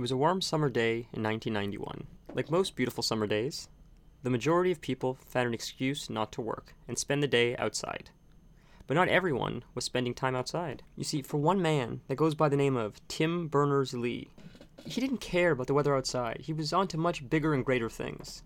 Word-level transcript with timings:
It 0.00 0.08
was 0.08 0.10
a 0.10 0.16
warm 0.16 0.40
summer 0.40 0.70
day 0.70 1.08
in 1.12 1.22
1991. 1.22 2.06
Like 2.32 2.50
most 2.50 2.74
beautiful 2.74 3.02
summer 3.02 3.26
days, 3.26 3.68
the 4.22 4.30
majority 4.30 4.72
of 4.72 4.80
people 4.80 5.18
found 5.26 5.48
an 5.48 5.52
excuse 5.52 6.08
not 6.08 6.32
to 6.32 6.40
work 6.40 6.74
and 6.88 6.98
spend 6.98 7.22
the 7.22 7.28
day 7.28 7.54
outside. 7.58 8.08
But 8.86 8.94
not 8.94 9.08
everyone 9.08 9.62
was 9.74 9.84
spending 9.84 10.14
time 10.14 10.34
outside. 10.34 10.82
You 10.96 11.04
see, 11.04 11.20
for 11.20 11.36
one 11.36 11.60
man 11.60 12.00
that 12.08 12.16
goes 12.16 12.34
by 12.34 12.48
the 12.48 12.56
name 12.56 12.78
of 12.78 13.06
Tim 13.08 13.46
Berners 13.48 13.92
Lee, 13.92 14.30
he 14.86 15.02
didn't 15.02 15.20
care 15.20 15.50
about 15.50 15.66
the 15.66 15.74
weather 15.74 15.94
outside. 15.94 16.40
He 16.44 16.54
was 16.54 16.72
on 16.72 16.88
to 16.88 16.96
much 16.96 17.28
bigger 17.28 17.52
and 17.52 17.62
greater 17.62 17.90
things. 17.90 18.42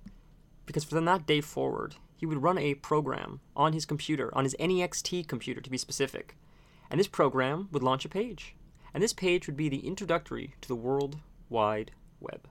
Because 0.67 0.83
from 0.83 1.05
that 1.05 1.25
day 1.25 1.41
forward, 1.41 1.95
he 2.17 2.27
would 2.27 2.43
run 2.43 2.59
a 2.59 2.75
program 2.75 3.39
on 3.55 3.75
his 3.75 3.87
computer, 3.87 4.37
on 4.37 4.43
his 4.43 4.57
NEXT 4.59 5.29
computer 5.29 5.61
to 5.61 5.71
be 5.71 5.79
specific. 5.79 6.37
And 6.91 6.99
this 6.99 7.07
program 7.07 7.69
would 7.71 7.85
launch 7.85 8.05
a 8.05 8.09
page. 8.09 8.57
And 8.93 9.01
this 9.01 9.13
page 9.13 9.47
would 9.47 9.57
be 9.57 9.69
the 9.69 9.87
introductory 9.87 10.57
to 10.61 10.67
the 10.67 10.75
World 10.75 11.19
Wide 11.49 11.93
Web. 12.21 12.49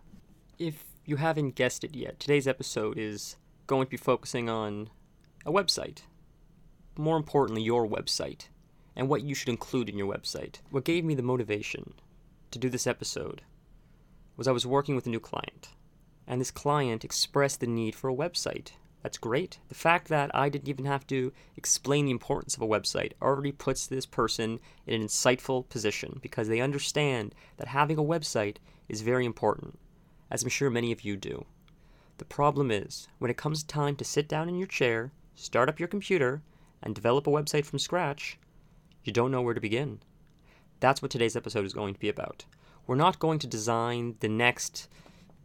If 0.60 0.86
you 1.06 1.18
haven't 1.18 1.56
guessed 1.56 1.84
it 1.84 1.96
yet, 1.96 2.20
today's 2.20 2.48
episode 2.48 2.98
is 2.98 3.38
going 3.68 3.88
to 3.88 3.92
be 3.92 3.98
focusing 3.98 4.50
on 4.50 4.90
a 5.46 5.52
website. 5.52 6.04
More 6.98 7.18
importantly, 7.18 7.64
your 7.64 7.88
website 7.88 8.50
and 8.96 9.10
what 9.10 9.24
you 9.24 9.34
should 9.34 9.50
include 9.50 9.90
in 9.90 9.98
your 9.98 10.14
website. 10.14 10.58
What 10.70 10.86
gave 10.86 11.04
me 11.04 11.16
the 11.16 11.24
motivation 11.24 11.94
to 12.52 12.60
do 12.60 12.70
this 12.70 12.88
episode 12.88 13.42
was 14.38 14.48
I 14.48 14.52
was 14.52 14.66
working 14.66 14.96
with 14.96 15.08
a 15.08 15.10
new 15.10 15.20
client, 15.20 15.70
and 16.28 16.40
this 16.40 16.52
client 16.52 17.04
expressed 17.04 17.60
the 17.60 17.68
need 17.68 17.96
for 17.96 18.10
a 18.10 18.16
website. 18.16 18.72
That's 19.04 19.18
great. 19.18 19.60
The 19.68 19.76
fact 19.76 20.08
that 20.08 20.34
I 20.34 20.48
didn't 20.48 20.70
even 20.70 20.86
have 20.86 21.06
to 21.08 21.34
explain 21.58 22.06
the 22.06 22.12
importance 22.12 22.56
of 22.56 22.62
a 22.62 22.68
website 22.68 23.12
already 23.22 23.52
puts 23.52 23.86
this 23.86 24.06
person 24.06 24.60
in 24.88 25.02
an 25.02 25.08
insightful 25.08 25.68
position 25.68 26.20
because 26.22 26.48
they 26.48 26.62
understand 26.62 27.36
that 27.58 27.68
having 27.68 28.00
a 28.00 28.04
website 28.04 28.58
is 28.88 29.02
very 29.02 29.26
important, 29.26 29.78
as 30.32 30.42
I'm 30.42 30.50
sure 30.50 30.70
many 30.70 30.94
of 30.94 31.02
you 31.02 31.18
do. 31.18 31.46
The 32.18 32.26
problem 32.26 32.72
is, 32.72 33.10
when 33.20 33.30
it 33.30 33.38
comes 33.38 33.62
time 33.64 33.98
to 33.98 34.06
sit 34.06 34.30
down 34.30 34.48
in 34.48 34.58
your 34.58 34.68
chair, 34.68 35.12
start 35.36 35.68
up 35.68 35.80
your 35.80 35.90
computer, 35.90 36.42
and 36.82 36.96
develop 36.96 37.28
a 37.28 37.32
website 37.32 37.66
from 37.66 37.80
scratch, 37.80 38.38
you 39.04 39.12
don't 39.12 39.32
know 39.32 39.42
where 39.42 39.54
to 39.54 39.60
begin. 39.60 40.00
That's 40.80 41.02
what 41.02 41.12
today's 41.12 41.36
episode 41.36 41.66
is 41.66 41.74
going 41.74 41.94
to 41.94 42.00
be 42.00 42.10
about. 42.10 42.46
We're 42.88 42.96
not 42.96 43.20
going 43.20 43.40
to 43.40 43.48
design 43.48 44.16
the 44.22 44.30
next 44.30 44.88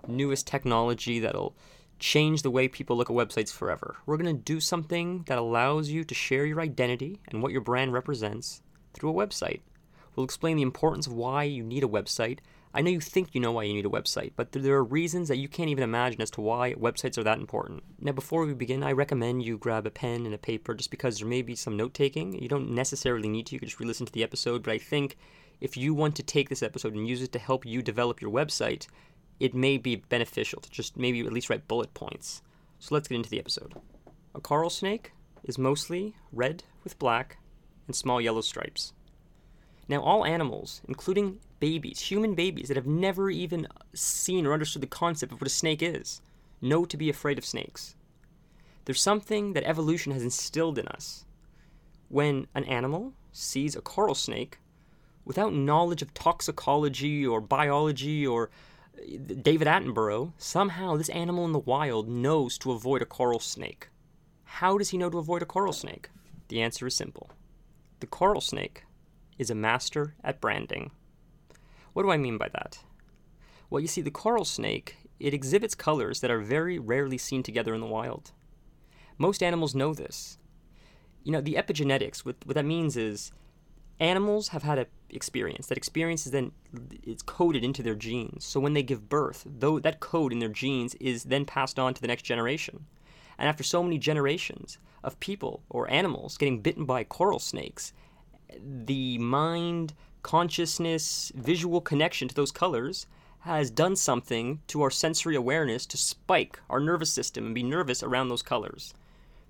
newest 0.07 0.47
technology 0.47 1.19
that'll 1.19 1.57
change 1.99 2.43
the 2.43 2.51
way 2.51 2.69
people 2.69 2.97
look 2.97 3.11
at 3.11 3.17
websites 3.17 3.53
forever. 3.53 3.97
We're 4.07 4.17
going 4.17 4.37
to 4.37 4.43
do 4.43 4.61
something 4.61 5.25
that 5.27 5.39
allows 5.39 5.91
you 5.91 6.05
to 6.05 6.15
share 6.15 6.47
your 6.47 6.61
identity 6.61 7.21
and 7.29 7.43
what 7.43 7.53
your 7.53 7.61
brand 7.61 7.93
represents 7.93 8.63
through 8.95 9.11
a 9.11 9.27
website. 9.27 9.61
We'll 10.15 10.25
explain 10.25 10.57
the 10.57 10.63
importance 10.63 11.07
of 11.07 11.13
why 11.13 11.45
you 11.45 11.63
need 11.63 11.85
a 11.85 11.89
website. 11.89 12.39
I 12.75 12.83
know 12.83 12.91
you 12.91 13.01
think 13.01 13.35
you 13.35 13.41
know 13.41 13.53
why 13.53 13.65
you 13.65 13.73
need 13.73 13.87
a 13.87 13.91
website, 13.91 14.33
but 14.37 14.53
there 14.53 14.75
are 14.75 14.85
reasons 14.85 15.29
that 15.29 15.39
you 15.39 15.49
can't 15.49 15.71
even 15.71 15.85
imagine 15.85 16.21
as 16.21 16.31
to 16.33 16.41
why 16.41 16.75
websites 16.75 17.17
are 17.17 17.25
that 17.25 17.39
important. 17.39 17.83
Now, 18.01 18.13
before 18.13 18.45
we 18.45 18.53
begin, 18.53 18.83
I 18.83 18.93
recommend 18.93 19.43
you 19.43 19.57
grab 19.57 19.87
a 19.87 19.91
pen 19.91 20.27
and 20.27 20.35
a 20.35 20.39
paper 20.39 20.75
just 20.75 20.91
because 20.91 21.19
there 21.19 21.29
may 21.29 21.43
be 21.43 21.55
some 21.55 21.77
note 21.77 21.95
taking. 21.95 22.41
You 22.41 22.49
don't 22.49 22.71
necessarily 22.71 23.29
need 23.29 23.47
to, 23.47 23.55
you 23.55 23.61
can 23.61 23.69
just 23.69 23.81
re 23.81 23.87
listen 23.87 24.07
to 24.07 24.13
the 24.13 24.23
episode, 24.23 24.63
but 24.63 24.73
I 24.73 24.79
think 24.79 25.17
if 25.61 25.77
you 25.77 25.95
want 25.95 26.15
to 26.17 26.23
take 26.23 26.49
this 26.49 26.63
episode 26.63 26.95
and 26.95 27.09
use 27.09 27.23
it 27.23 27.33
to 27.33 27.39
help 27.39 27.65
you 27.65 27.83
develop 27.83 28.21
your 28.21 28.31
website, 28.31 28.87
it 29.41 29.55
may 29.55 29.79
be 29.79 29.97
beneficial 29.97 30.61
to 30.61 30.71
just 30.71 30.97
maybe 30.97 31.21
at 31.21 31.33
least 31.33 31.51
write 31.51 31.69
bullet 31.69 31.95
points. 31.95 32.43
So 32.79 32.95
let's 32.95 33.09
get 33.09 33.17
into 33.17 33.31
the 33.31 33.39
episode. 33.39 33.75
A 34.35 34.41
coral 34.41 34.71
snake 34.71 35.13
is 35.45 35.59
mostly 35.59 36.15
red 36.33 36.65
with 36.85 36.99
black 36.99 37.39
and 37.87 37.95
small 37.97 38.21
yellow 38.21 38.41
stripes. 38.41 38.93
Now, 39.89 40.03
all 40.03 40.25
animals, 40.25 40.83
including 40.87 41.41
babies, 41.61 42.01
human 42.01 42.35
babies 42.35 42.69
that 42.69 42.77
have 42.77 42.87
never 42.87 43.31
even 43.31 43.67
seen 43.95 44.47
or 44.47 44.53
understood 44.53 44.83
the 44.83 44.87
concept 44.87 45.33
of 45.33 45.41
what 45.41 45.47
a 45.47 45.51
snake 45.51 45.83
is, 45.83 46.21
know 46.61 46.85
to 46.85 46.97
be 46.97 47.09
afraid 47.09 47.39
of 47.39 47.45
snakes. 47.45 47.95
There's 48.85 49.01
something 49.01 49.55
that 49.55 49.65
evolution 49.65 50.13
has 50.13 50.23
instilled 50.23 50.79
in 50.79 50.89
us. 50.89 51.25
When 52.09 52.47
an 52.55 52.65
animal 52.65 53.13
sees 53.33 53.77
a 53.77 53.81
coral 53.81 54.15
snake, 54.15 54.59
without 55.25 55.53
knowledge 55.53 56.01
of 56.03 56.15
toxicology 56.15 57.27
or 57.27 57.41
biology 57.41 58.27
or 58.27 58.51
David 59.07 59.69
Attenborough, 59.69 60.33
somehow 60.39 60.97
this 60.97 61.09
animal 61.11 61.45
in 61.45 61.53
the 61.53 61.59
wild 61.59 62.09
knows 62.09 62.59
to 62.59 62.73
avoid 62.73 63.03
a 63.03 63.07
coral 63.07 63.39
snake. 63.39 63.89
How 64.45 64.79
does 64.79 64.91
he 64.91 64.99
know 64.99 65.11
to 65.11 65.19
avoid 65.19 65.43
a 65.43 65.47
coral 65.47 65.73
snake? 65.73 66.09
The 66.49 66.61
answer 66.61 66.87
is 66.87 66.95
simple. 66.95 67.31
The 68.01 68.07
coral 68.07 68.41
snake 68.41 68.85
is 69.39 69.51
a 69.51 69.55
master 69.55 70.15
at 70.25 70.41
branding. 70.41 70.91
What 71.93 72.03
do 72.03 72.11
I 72.11 72.17
mean 72.17 72.39
by 72.39 72.49
that? 72.49 72.81
Well, 73.71 73.81
you 73.81 73.89
see, 73.89 74.01
the 74.01 74.11
coral 74.11 74.45
snake, 74.45 74.97
it 75.21 75.35
exhibits 75.35 75.75
colors 75.75 76.21
that 76.21 76.31
are 76.31 76.41
very 76.41 76.79
rarely 76.79 77.19
seen 77.19 77.43
together 77.43 77.75
in 77.75 77.81
the 77.81 77.87
wild. 77.87 78.33
Most 79.19 79.43
animals 79.43 79.75
know 79.75 79.95
this. 79.95 80.39
You 81.23 81.33
know, 81.33 81.41
the 81.41 81.55
epigenetics, 81.55 82.21
what, 82.21 82.37
what 82.45 82.55
that 82.55 82.65
means 82.65 82.97
is 82.97 83.33
animals 84.01 84.49
have 84.49 84.63
had 84.63 84.79
an 84.79 84.87
experience. 85.11 85.67
That 85.67 85.79
experience 85.79 86.27
is 86.27 86.33
then 86.33 86.53
it's 87.03 87.23
coded 87.23 87.65
into 87.65 87.83
their 87.83 87.95
genes. 87.95 88.45
So 88.45 88.61
when 88.61 88.75
they 88.75 88.83
give 88.83 89.09
birth, 89.09 89.47
though 89.47 89.79
that 89.79 90.01
code 90.01 90.33
in 90.33 90.39
their 90.39 90.49
genes 90.49 90.95
is 90.97 91.25
then 91.25 91.45
passed 91.45 91.79
on 91.79 91.95
to 91.95 92.01
the 92.01 92.09
next 92.09 92.23
generation. 92.23 92.87
And 93.39 93.49
after 93.49 93.63
so 93.63 93.83
many 93.83 93.99
generations 93.99 94.79
of 95.05 95.21
people 95.21 95.63
or 95.71 95.91
animals 95.91 96.37
getting 96.37 96.61
bitten 96.61 96.85
by 96.85 97.05
coral 97.05 97.39
snakes, 97.39 97.93
the 98.61 99.19
mind, 99.19 99.95
consciousness, 100.23 101.33
visual 101.35 101.81
connection 101.81 102.29
to 102.29 102.35
those 102.35 102.51
colors 102.51 103.07
has 103.41 103.71
done 103.71 103.95
something 103.95 104.61
to 104.67 104.83
our 104.83 104.91
sensory 104.91 105.37
awareness 105.37 105.87
to 105.87 105.97
spike 105.97 106.61
our 106.69 106.81
nervous 106.81 107.11
system 107.11 107.47
and 107.47 107.55
be 107.55 107.63
nervous 107.63 108.03
around 108.03 108.29
those 108.29 108.43
colors. 108.43 108.95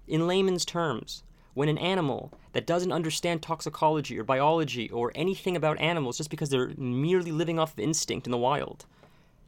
In 0.07 0.27
layman's 0.27 0.65
terms, 0.65 1.23
when 1.59 1.69
an 1.69 1.79
animal 1.79 2.33
that 2.53 2.69
doesn't 2.69 2.93
understand 2.93 3.43
toxicology 3.43 4.17
or 4.17 4.23
biology 4.23 4.89
or 4.91 5.11
anything 5.17 5.57
about 5.57 5.81
animals 5.81 6.17
just 6.17 6.31
because 6.31 6.51
they're 6.51 6.71
merely 6.77 7.33
living 7.33 7.59
off 7.59 7.73
of 7.73 7.81
instinct 7.81 8.29
in 8.29 8.31
the 8.31 8.39
wild, 8.39 8.87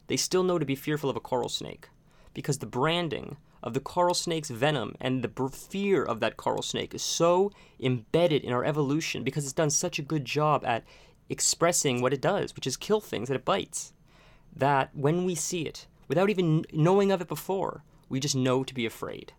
they 0.07 0.17
still 0.17 0.43
know 0.43 0.59
to 0.59 0.65
be 0.65 0.75
fearful 0.75 1.09
of 1.09 1.15
a 1.15 1.21
coral 1.21 1.47
snake 1.47 1.87
because 2.33 2.57
the 2.57 2.65
branding 2.65 3.37
of 3.63 3.73
the 3.73 3.79
coral 3.79 4.13
snake's 4.13 4.49
venom 4.49 4.93
and 4.99 5.23
the 5.23 5.47
fear 5.47 6.03
of 6.03 6.19
that 6.19 6.35
coral 6.35 6.61
snake 6.61 6.93
is 6.93 7.01
so 7.01 7.49
embedded 7.79 8.43
in 8.43 8.51
our 8.51 8.65
evolution 8.65 9.23
because 9.23 9.45
it's 9.45 9.53
done 9.53 9.69
such 9.69 9.97
a 9.97 10.01
good 10.01 10.25
job 10.25 10.65
at 10.65 10.83
expressing 11.29 12.01
what 12.01 12.11
it 12.11 12.19
does, 12.19 12.53
which 12.57 12.67
is 12.67 12.75
kill 12.75 12.99
things 12.99 13.29
that 13.29 13.35
it 13.35 13.45
bites, 13.45 13.93
that 14.53 14.89
when 14.93 15.23
we 15.23 15.33
see 15.33 15.61
it, 15.61 15.87
without 16.09 16.29
even 16.29 16.65
knowing 16.73 17.09
of 17.09 17.21
it 17.21 17.29
before, 17.29 17.85
we 18.09 18.19
just 18.19 18.35
know 18.35 18.65
to 18.65 18.73
be 18.73 18.85
afraid. 18.85 19.31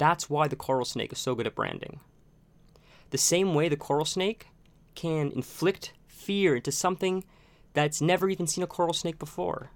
That's 0.00 0.30
why 0.30 0.48
the 0.48 0.56
coral 0.56 0.86
snake 0.86 1.12
is 1.12 1.18
so 1.18 1.34
good 1.34 1.46
at 1.46 1.54
branding. 1.54 2.00
The 3.10 3.18
same 3.18 3.52
way 3.52 3.68
the 3.68 3.76
coral 3.76 4.06
snake 4.06 4.46
can 4.94 5.30
inflict 5.30 5.92
fear 6.06 6.56
into 6.56 6.72
something 6.72 7.22
that's 7.74 8.00
never 8.00 8.30
even 8.30 8.46
seen 8.46 8.64
a 8.64 8.66
coral 8.66 8.94
snake 8.94 9.18
before 9.18 9.72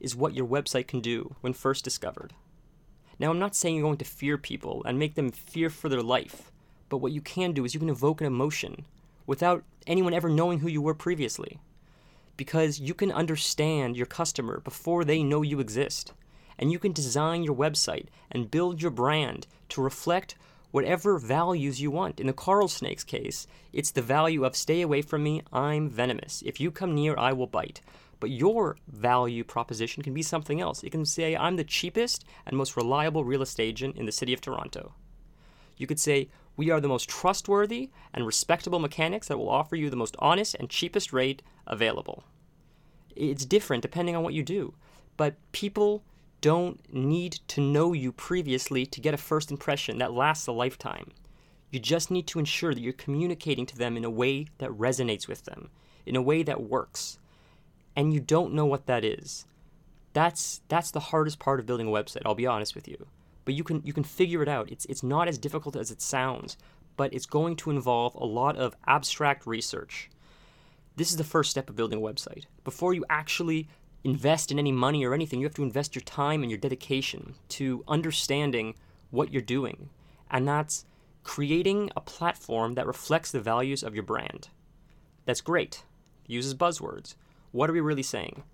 is 0.00 0.14
what 0.14 0.34
your 0.34 0.46
website 0.46 0.86
can 0.86 1.00
do 1.00 1.34
when 1.40 1.54
first 1.54 1.82
discovered. 1.82 2.34
Now, 3.18 3.30
I'm 3.30 3.38
not 3.38 3.56
saying 3.56 3.76
you're 3.76 3.86
going 3.86 3.96
to 3.96 4.04
fear 4.04 4.36
people 4.36 4.82
and 4.84 4.98
make 4.98 5.14
them 5.14 5.30
fear 5.30 5.70
for 5.70 5.88
their 5.88 6.02
life, 6.02 6.52
but 6.90 6.98
what 6.98 7.12
you 7.12 7.22
can 7.22 7.52
do 7.52 7.64
is 7.64 7.72
you 7.72 7.80
can 7.80 7.88
evoke 7.88 8.20
an 8.20 8.26
emotion 8.26 8.84
without 9.26 9.64
anyone 9.86 10.12
ever 10.12 10.28
knowing 10.28 10.58
who 10.58 10.68
you 10.68 10.82
were 10.82 10.92
previously. 10.92 11.58
Because 12.36 12.80
you 12.80 12.92
can 12.92 13.10
understand 13.10 13.96
your 13.96 14.04
customer 14.04 14.60
before 14.60 15.06
they 15.06 15.22
know 15.22 15.40
you 15.40 15.58
exist 15.58 16.12
and 16.58 16.72
you 16.72 16.78
can 16.78 16.92
design 16.92 17.42
your 17.42 17.54
website 17.54 18.06
and 18.30 18.50
build 18.50 18.82
your 18.82 18.90
brand 18.90 19.46
to 19.70 19.82
reflect 19.82 20.36
whatever 20.70 21.18
values 21.18 21.80
you 21.80 21.90
want. 21.90 22.20
In 22.20 22.26
the 22.26 22.32
coral 22.32 22.68
snake's 22.68 23.04
case, 23.04 23.46
it's 23.72 23.90
the 23.90 24.02
value 24.02 24.44
of 24.44 24.56
stay 24.56 24.82
away 24.82 25.02
from 25.02 25.22
me, 25.22 25.42
I'm 25.52 25.88
venomous. 25.88 26.42
If 26.44 26.60
you 26.60 26.70
come 26.70 26.94
near, 26.94 27.16
I 27.16 27.32
will 27.32 27.46
bite. 27.46 27.80
But 28.20 28.30
your 28.30 28.76
value 28.88 29.44
proposition 29.44 30.02
can 30.02 30.12
be 30.12 30.22
something 30.22 30.60
else. 30.60 30.82
It 30.82 30.90
can 30.90 31.04
say, 31.04 31.36
I'm 31.36 31.56
the 31.56 31.64
cheapest 31.64 32.24
and 32.46 32.56
most 32.56 32.76
reliable 32.76 33.24
real 33.24 33.42
estate 33.42 33.68
agent 33.68 33.96
in 33.96 34.06
the 34.06 34.12
city 34.12 34.32
of 34.32 34.40
Toronto. 34.40 34.94
You 35.76 35.86
could 35.86 36.00
say, 36.00 36.28
we 36.56 36.70
are 36.70 36.80
the 36.80 36.88
most 36.88 37.08
trustworthy 37.08 37.90
and 38.12 38.26
respectable 38.26 38.80
mechanics 38.80 39.28
that 39.28 39.38
will 39.38 39.48
offer 39.48 39.76
you 39.76 39.88
the 39.88 39.96
most 39.96 40.16
honest 40.18 40.56
and 40.56 40.68
cheapest 40.68 41.12
rate 41.12 41.40
available. 41.68 42.24
It's 43.14 43.44
different 43.44 43.82
depending 43.82 44.16
on 44.16 44.24
what 44.24 44.34
you 44.34 44.42
do, 44.42 44.74
but 45.16 45.36
people 45.52 46.02
don't 46.40 46.92
need 46.92 47.40
to 47.48 47.60
know 47.60 47.92
you 47.92 48.12
previously 48.12 48.86
to 48.86 49.00
get 49.00 49.14
a 49.14 49.18
first 49.18 49.50
impression 49.50 49.98
that 49.98 50.12
lasts 50.12 50.46
a 50.46 50.52
lifetime. 50.52 51.10
You 51.70 51.80
just 51.80 52.10
need 52.10 52.26
to 52.28 52.38
ensure 52.38 52.72
that 52.72 52.80
you're 52.80 52.92
communicating 52.92 53.66
to 53.66 53.76
them 53.76 53.96
in 53.96 54.04
a 54.04 54.10
way 54.10 54.46
that 54.58 54.70
resonates 54.70 55.28
with 55.28 55.44
them, 55.44 55.70
in 56.06 56.16
a 56.16 56.22
way 56.22 56.42
that 56.42 56.62
works. 56.62 57.18
And 57.94 58.14
you 58.14 58.20
don't 58.20 58.54
know 58.54 58.66
what 58.66 58.86
that 58.86 59.04
is. 59.04 59.46
That's 60.12 60.62
that's 60.68 60.90
the 60.90 61.00
hardest 61.00 61.38
part 61.38 61.60
of 61.60 61.66
building 61.66 61.88
a 61.88 61.90
website, 61.90 62.22
I'll 62.24 62.34
be 62.34 62.46
honest 62.46 62.74
with 62.74 62.88
you. 62.88 63.06
But 63.44 63.54
you 63.54 63.64
can 63.64 63.82
you 63.84 63.92
can 63.92 64.04
figure 64.04 64.42
it 64.42 64.48
out. 64.48 64.70
It's 64.70 64.86
it's 64.86 65.02
not 65.02 65.28
as 65.28 65.38
difficult 65.38 65.76
as 65.76 65.90
it 65.90 66.00
sounds, 66.00 66.56
but 66.96 67.12
it's 67.12 67.26
going 67.26 67.56
to 67.56 67.70
involve 67.70 68.14
a 68.14 68.24
lot 68.24 68.56
of 68.56 68.74
abstract 68.86 69.46
research. 69.46 70.10
This 70.96 71.10
is 71.10 71.16
the 71.16 71.24
first 71.24 71.50
step 71.50 71.68
of 71.68 71.76
building 71.76 71.98
a 71.98 72.02
website. 72.02 72.44
Before 72.64 72.94
you 72.94 73.04
actually 73.08 73.68
invest 74.04 74.50
in 74.50 74.58
any 74.58 74.72
money 74.72 75.04
or 75.04 75.14
anything, 75.14 75.40
you 75.40 75.46
have 75.46 75.54
to 75.54 75.62
invest 75.62 75.94
your 75.94 76.02
time 76.02 76.42
and 76.42 76.50
your 76.50 76.58
dedication 76.58 77.34
to 77.50 77.84
understanding 77.88 78.74
what 79.10 79.32
you're 79.32 79.42
doing. 79.42 79.90
And 80.30 80.46
that's 80.46 80.84
creating 81.24 81.90
a 81.96 82.00
platform 82.00 82.74
that 82.74 82.86
reflects 82.86 83.30
the 83.30 83.40
values 83.40 83.82
of 83.82 83.94
your 83.94 84.04
brand. 84.04 84.48
That's 85.24 85.40
great. 85.40 85.84
Uses 86.26 86.54
buzzwords. 86.54 87.14
What 87.52 87.68
are 87.68 87.72
we 87.72 87.80
really 87.80 88.02
saying? 88.02 88.44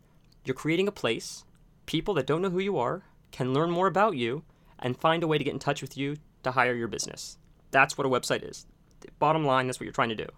You're 0.45 0.55
creating 0.55 0.89
a 0.89 0.93
place, 0.93 1.45
people 1.87 2.15
that 2.15 2.27
don't 2.27 2.43
know 2.43 2.51
who 2.51 2.59
you 2.59 2.79
are 2.79 3.03
can 3.33 3.53
learn 3.53 3.71
more 3.71 3.87
about 3.87 4.17
you 4.17 4.45
and 4.79 4.97
find 4.97 5.23
a 5.23 5.27
way 5.27 5.39
to 5.39 5.45
get 5.45 5.55
in 5.55 5.59
touch 5.59 5.83
with 5.83 5.97
you 5.97 6.17
to 6.43 6.53
hire 6.53 6.75
your 6.75 6.89
business. 6.89 7.39
That's 7.71 7.99
what 7.99 8.07
a 8.07 8.11
website 8.11 8.49
is. 8.49 8.67
Bottom 9.19 9.45
line, 9.45 9.67
that's 9.67 9.81
what 9.81 9.85
you're 9.85 9.93
trying 9.93 10.11
to 10.11 10.15
do. 10.15 10.29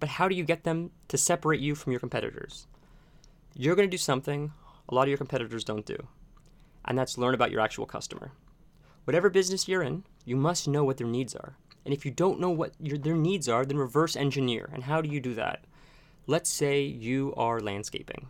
But 0.00 0.10
how 0.10 0.28
do 0.28 0.34
you 0.34 0.44
get 0.44 0.64
them 0.64 0.90
to 1.08 1.16
separate 1.16 1.60
you 1.60 1.74
from 1.74 1.92
your 1.92 2.00
competitors? 2.00 2.66
You're 3.56 3.76
going 3.76 3.88
to 3.88 3.96
do 3.96 3.98
something 3.98 4.52
a 4.88 4.94
lot 4.94 5.04
of 5.04 5.08
your 5.08 5.18
competitors 5.18 5.62
don't 5.62 5.86
do, 5.86 5.96
and 6.84 6.98
that's 6.98 7.16
learn 7.16 7.34
about 7.34 7.52
your 7.52 7.60
actual 7.60 7.86
customer. 7.86 8.32
Whatever 9.04 9.30
business 9.30 9.68
you're 9.68 9.82
in, 9.82 10.02
you 10.24 10.34
must 10.34 10.66
know 10.66 10.82
what 10.82 10.96
their 10.96 11.06
needs 11.06 11.36
are. 11.36 11.56
And 11.84 11.94
if 11.94 12.04
you 12.04 12.10
don't 12.10 12.40
know 12.40 12.50
what 12.50 12.72
your, 12.80 12.98
their 12.98 13.14
needs 13.14 13.48
are, 13.48 13.64
then 13.64 13.76
reverse 13.76 14.16
engineer. 14.16 14.68
And 14.72 14.82
how 14.82 15.00
do 15.00 15.08
you 15.08 15.20
do 15.20 15.34
that? 15.34 15.64
Let's 16.26 16.50
say 16.50 16.82
you 16.82 17.32
are 17.36 17.60
landscaping. 17.60 18.26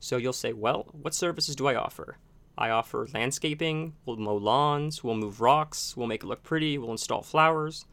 So 0.00 0.16
you'll 0.16 0.32
say, 0.32 0.52
well, 0.52 0.88
what 0.90 1.14
services 1.14 1.54
do 1.54 1.68
I 1.68 1.76
offer? 1.76 2.16
I 2.58 2.70
offer 2.70 3.06
landscaping, 3.14 3.94
we'll 4.04 4.16
mow 4.16 4.34
lawns, 4.34 5.04
we'll 5.04 5.14
move 5.14 5.40
rocks, 5.40 5.96
we'll 5.96 6.08
make 6.08 6.24
it 6.24 6.26
look 6.26 6.42
pretty, 6.42 6.76
we'll 6.76 6.90
install 6.90 7.22
flowers. 7.22 7.84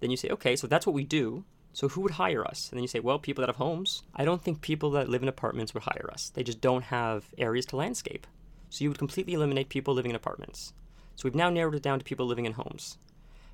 Then 0.00 0.10
you 0.10 0.18
say, 0.18 0.28
okay, 0.28 0.54
so 0.54 0.66
that's 0.66 0.86
what 0.86 0.94
we 0.94 1.04
do. 1.04 1.44
So 1.72 1.88
who 1.88 2.00
would 2.00 2.12
hire 2.12 2.44
us? 2.44 2.68
And 2.70 2.76
then 2.76 2.82
you 2.82 2.88
say, 2.88 3.00
well, 3.00 3.18
people 3.18 3.42
that 3.42 3.48
have 3.48 3.56
homes. 3.56 4.02
I 4.14 4.24
don't 4.24 4.42
think 4.42 4.60
people 4.60 4.90
that 4.92 5.08
live 5.08 5.22
in 5.22 5.28
apartments 5.28 5.72
would 5.72 5.84
hire 5.84 6.10
us. 6.12 6.30
They 6.30 6.42
just 6.42 6.60
don't 6.60 6.84
have 6.84 7.26
areas 7.38 7.66
to 7.66 7.76
landscape. 7.76 8.26
So 8.70 8.84
you 8.84 8.90
would 8.90 8.98
completely 8.98 9.34
eliminate 9.34 9.68
people 9.68 9.94
living 9.94 10.10
in 10.10 10.16
apartments. 10.16 10.72
So 11.16 11.22
we've 11.24 11.34
now 11.34 11.50
narrowed 11.50 11.74
it 11.74 11.82
down 11.82 11.98
to 11.98 12.04
people 12.04 12.26
living 12.26 12.46
in 12.46 12.52
homes. 12.52 12.98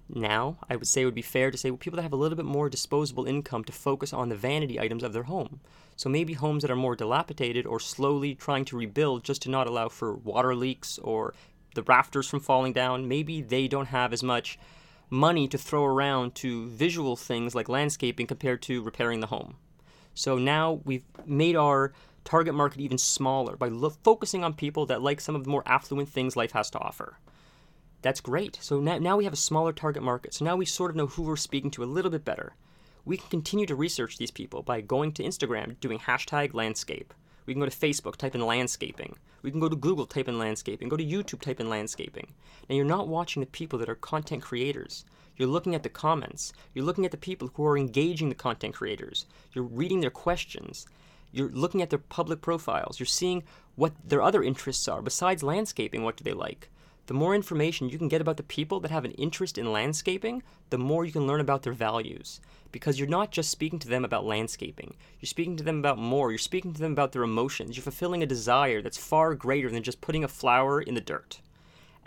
Now, 0.09 0.59
I 0.71 0.77
would 0.77 0.87
say 0.87 1.03
it 1.03 1.05
would 1.05 1.15
be 1.15 1.23
fair 1.23 1.51
to 1.51 1.59
say 1.59 1.71
well, 1.71 1.79
people 1.79 1.97
that 1.97 2.03
have 2.03 2.13
a 2.13 2.17
little 2.17 2.37
bit 2.37 2.45
more 2.45 2.71
disposable 2.71 3.27
income 3.27 3.65
to 3.65 3.73
focus 3.73 4.13
on 4.13 4.29
the 4.29 4.37
vanity 4.37 4.79
items 4.79 5.03
of 5.03 5.13
their 5.13 5.25
home. 5.25 5.61
So 5.97 6.09
maybe 6.09 6.35
homes 6.35 6.63
that 6.63 6.71
are 6.71 6.77
more 6.77 6.95
dilapidated 6.95 7.67
or 7.67 7.81
slowly 7.81 8.35
trying 8.35 8.65
to 8.67 8.77
rebuild 8.77 9.25
just 9.25 9.43
to 9.43 9.51
not 9.51 9.67
allow 9.67 9.89
for 9.89 10.15
water 10.15 10.55
leaks 10.55 10.99
or 10.99 11.35
the 11.75 11.83
rafters 11.83 12.29
from 12.29 12.41
falling 12.41 12.73
down. 12.73 13.09
Maybe 13.09 13.43
they 13.43 13.67
don't 13.67 13.87
have 13.87 14.13
as 14.13 14.23
much 14.23 14.59
money 15.11 15.47
to 15.49 15.59
throw 15.59 15.85
around 15.85 16.35
to 16.37 16.69
visual 16.69 17.17
things 17.17 17.55
like 17.55 17.69
landscaping 17.69 18.27
compared 18.27 18.63
to 18.63 18.83
repairing 18.83 19.21
the 19.21 19.29
home. 19.29 19.57
So 20.15 20.37
now 20.39 20.81
we've 20.85 21.05
made 21.25 21.57
our 21.57 21.93
target 22.25 22.55
market 22.55 22.81
even 22.81 22.99
smaller 22.99 23.57
by 23.57 23.69
lo- 23.69 23.91
focusing 24.03 24.43
on 24.43 24.55
people 24.55 24.87
that 24.87 25.03
like 25.03 25.21
some 25.21 25.37
of 25.37 25.45
the 25.45 25.51
more 25.51 25.63
affluent 25.67 26.09
things 26.09 26.37
life 26.37 26.53
has 26.53 26.71
to 26.71 26.79
offer. 26.79 27.19
That's 28.03 28.21
great. 28.21 28.59
So 28.61 28.81
now, 28.81 28.99
now 28.99 29.17
we 29.17 29.25
have 29.25 29.33
a 29.33 29.37
smaller 29.37 29.73
target 29.73 30.03
market. 30.03 30.35
So 30.35 30.45
now 30.45 30.57
we 30.57 30.67
sort 30.67 30.91
of 30.91 30.97
know 30.97 31.07
who 31.07 31.23
we're 31.23 31.37
speaking 31.37 31.71
to 31.73 31.85
a 31.85 31.87
little 31.87 32.11
bit 32.11 32.25
better. 32.25 32.55
We 33.05 33.17
can 33.17 33.29
continue 33.29 33.67
to 33.67 33.75
research 33.75 34.19
these 34.19 34.31
people 34.31 34.63
by 34.63 34.81
going 34.81 35.13
to 35.13 35.23
Instagram, 35.23 35.79
doing 35.81 36.01
hashtag 36.01 36.55
landscape. 36.55 37.15
We 37.47 37.55
can 37.55 37.61
go 37.61 37.69
to 37.69 37.77
Facebook, 37.77 38.17
type 38.17 38.35
in 38.35 38.45
landscaping. 38.45 39.17
We 39.43 39.51
can 39.51 39.61
go 39.61 39.69
to 39.69 39.77
Google, 39.77 40.05
type 40.05 40.29
in 40.29 40.39
landscaping. 40.39 40.89
Go 40.89 40.97
to 40.97 41.05
YouTube, 41.05 41.41
type 41.41 41.61
in 41.61 41.71
landscaping. 41.71 42.35
Now, 42.69 42.75
you're 42.77 42.85
not 42.85 43.09
watching 43.09 43.41
the 43.41 43.47
people 43.47 43.79
that 43.79 43.89
are 43.89 43.95
content 43.95 44.43
creators. 44.43 45.05
You're 45.37 45.49
looking 45.49 45.75
at 45.75 45.83
the 45.83 45.89
comments. 45.89 46.53
You're 46.75 46.85
looking 46.85 47.05
at 47.05 47.13
the 47.13 47.17
people 47.17 47.51
who 47.55 47.65
are 47.67 47.79
engaging 47.79 48.29
the 48.29 48.35
content 48.35 48.75
creators. 48.75 49.27
You're 49.53 49.65
reading 49.65 50.01
their 50.01 50.11
questions. 50.11 50.87
You're 51.31 51.51
looking 51.51 51.83
at 51.83 51.91
their 51.91 51.99
public 51.99 52.41
profiles. 52.41 52.99
You're 52.99 53.07
seeing 53.07 53.45
what 53.77 53.93
their 54.05 54.23
other 54.23 54.43
interests 54.43 54.89
are. 54.89 55.03
Besides 55.03 55.43
landscaping, 55.43 56.03
what 56.03 56.17
do 56.17 56.25
they 56.25 56.33
like? 56.33 56.69
The 57.07 57.15
more 57.15 57.37
information 57.37 57.89
you 57.89 57.99
can 57.99 58.09
get 58.09 58.21
about 58.21 58.37
the 58.37 58.43
people 58.43 58.81
that 58.81 58.91
have 58.91 59.05
an 59.05 59.13
interest 59.13 59.59
in 59.59 59.73
landscaping, 59.73 60.43
the 60.71 60.79
more 60.79 61.05
you 61.05 61.13
can 61.13 61.27
learn 61.27 61.41
about 61.41 61.63
their 61.63 61.73
values 61.73 62.41
because 62.73 62.99
you're 62.99 63.09
not 63.09 63.31
just 63.31 63.51
speaking 63.51 63.79
to 63.79 63.89
them 63.89 64.05
about 64.05 64.27
landscaping. 64.27 64.97
You're 65.21 65.29
speaking 65.29 65.57
to 65.57 65.65
them 65.65 65.79
about 65.79 65.99
more. 65.99 66.31
You're 66.31 66.39
speaking 66.39 66.75
to 66.75 66.81
them 66.81 66.93
about 66.93 67.13
their 67.13 67.23
emotions. 67.23 67.77
You're 67.77 67.85
fulfilling 67.85 68.23
a 68.23 68.27
desire 68.27 68.83
that's 68.83 68.99
far 68.99 69.35
greater 69.35 69.71
than 69.71 69.85
just 69.85 70.01
putting 70.01 70.25
a 70.25 70.29
flower 70.29 70.83
in 70.83 70.95
the 70.95 71.01
dirt. 71.01 71.41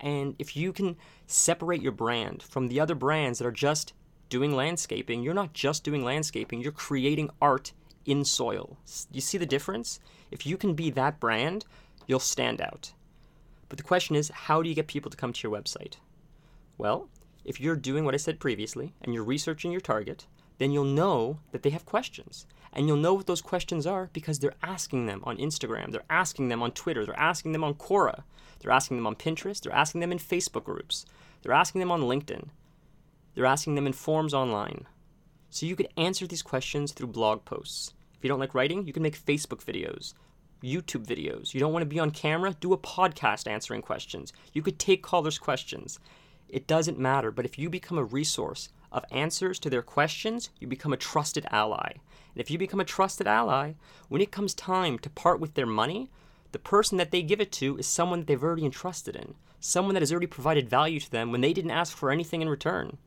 And 0.01 0.35
if 0.37 0.55
you 0.55 0.73
can 0.73 0.97
separate 1.27 1.81
your 1.81 1.91
brand 1.91 2.43
from 2.43 2.67
the 2.67 2.79
other 2.79 2.95
brands 2.95 3.39
that 3.39 3.47
are 3.47 3.51
just 3.51 3.93
doing 4.29 4.53
landscaping, 4.53 5.23
you're 5.23 5.33
not 5.33 5.53
just 5.53 5.83
doing 5.83 6.03
landscaping, 6.03 6.61
you're 6.61 6.71
creating 6.71 7.29
art 7.41 7.71
in 8.05 8.25
soil. 8.25 8.77
You 9.11 9.21
see 9.21 9.37
the 9.37 9.45
difference? 9.45 9.99
If 10.29 10.45
you 10.45 10.57
can 10.57 10.73
be 10.73 10.89
that 10.91 11.19
brand, 11.19 11.65
you'll 12.05 12.19
stand 12.19 12.61
out. 12.61 12.91
But 13.69 13.77
the 13.77 13.83
question 13.83 14.15
is, 14.15 14.29
how 14.29 14.61
do 14.61 14.69
you 14.69 14.75
get 14.75 14.87
people 14.87 15.09
to 15.11 15.17
come 15.17 15.31
to 15.31 15.47
your 15.47 15.57
website? 15.57 15.95
Well, 16.77 17.09
if 17.45 17.61
you're 17.61 17.75
doing 17.75 18.03
what 18.03 18.13
I 18.13 18.17
said 18.17 18.39
previously 18.39 18.93
and 19.01 19.13
you're 19.13 19.23
researching 19.23 19.71
your 19.71 19.81
target, 19.81 20.25
then 20.57 20.71
you'll 20.71 20.83
know 20.83 21.39
that 21.51 21.63
they 21.63 21.69
have 21.69 21.85
questions. 21.85 22.45
And 22.73 22.87
you'll 22.87 22.97
know 22.97 23.13
what 23.15 23.25
those 23.25 23.41
questions 23.41 23.87
are 23.87 24.09
because 24.13 24.39
they're 24.39 24.53
asking 24.61 25.07
them 25.07 25.23
on 25.23 25.37
Instagram, 25.37 25.91
they're 25.91 26.03
asking 26.09 26.49
them 26.49 26.61
on 26.61 26.71
Twitter, 26.71 27.05
they're 27.05 27.19
asking 27.19 27.53
them 27.53 27.63
on 27.63 27.73
Quora, 27.73 28.23
they're 28.59 28.71
asking 28.71 28.97
them 28.97 29.07
on 29.07 29.15
Pinterest, 29.15 29.61
they're 29.61 29.73
asking 29.73 30.01
them 30.01 30.11
in 30.11 30.19
Facebook 30.19 30.65
groups, 30.65 31.05
they're 31.41 31.53
asking 31.53 31.79
them 31.79 31.91
on 31.91 32.01
LinkedIn, 32.01 32.49
they're 33.33 33.45
asking 33.45 33.73
them 33.75 33.87
in 33.87 33.93
forums 33.93 34.33
online. 34.33 34.85
So 35.49 35.65
you 35.65 35.75
could 35.75 35.89
answer 35.97 36.27
these 36.27 36.43
questions 36.43 36.91
through 36.91 37.07
blog 37.07 37.43
posts. 37.45 37.93
If 38.13 38.23
you 38.23 38.27
don't 38.27 38.39
like 38.39 38.53
writing, 38.53 38.85
you 38.85 38.93
can 38.93 39.01
make 39.01 39.17
Facebook 39.17 39.63
videos, 39.63 40.13
YouTube 40.63 41.05
videos. 41.05 41.53
You 41.53 41.59
don't 41.59 41.73
want 41.73 41.83
to 41.83 41.89
be 41.89 41.99
on 41.99 42.11
camera? 42.11 42.55
Do 42.59 42.73
a 42.73 42.77
podcast 42.77 43.47
answering 43.47 43.81
questions. 43.81 44.33
You 44.53 44.61
could 44.61 44.79
take 44.79 45.03
callers' 45.03 45.37
questions. 45.37 45.99
It 46.47 46.67
doesn't 46.67 46.99
matter, 46.99 47.31
but 47.31 47.45
if 47.45 47.59
you 47.59 47.69
become 47.69 47.97
a 47.97 48.03
resource 48.03 48.69
of 48.91 49.05
answers 49.11 49.59
to 49.59 49.69
their 49.69 49.81
questions, 49.81 50.49
you 50.59 50.67
become 50.67 50.93
a 50.93 50.97
trusted 50.97 51.45
ally. 51.51 51.91
And 51.93 52.41
if 52.41 52.49
you 52.49 52.57
become 52.57 52.79
a 52.79 52.85
trusted 52.85 53.27
ally, 53.27 53.73
when 54.07 54.21
it 54.21 54.31
comes 54.31 54.53
time 54.53 54.97
to 54.99 55.09
part 55.09 55.39
with 55.39 55.53
their 55.53 55.65
money, 55.65 56.09
the 56.51 56.59
person 56.59 56.97
that 56.97 57.11
they 57.11 57.21
give 57.21 57.39
it 57.39 57.51
to 57.53 57.77
is 57.77 57.85
someone 57.85 58.19
that 58.19 58.27
they've 58.27 58.43
already 58.43 58.65
entrusted 58.65 59.15
in, 59.15 59.35
someone 59.59 59.93
that 59.93 60.01
has 60.01 60.11
already 60.11 60.27
provided 60.27 60.69
value 60.69 60.99
to 60.99 61.11
them 61.11 61.31
when 61.31 61.41
they 61.41 61.53
didn't 61.53 61.71
ask 61.71 61.95
for 61.95 62.09
anything 62.09 62.41
in 62.41 62.49
return. 62.49 62.97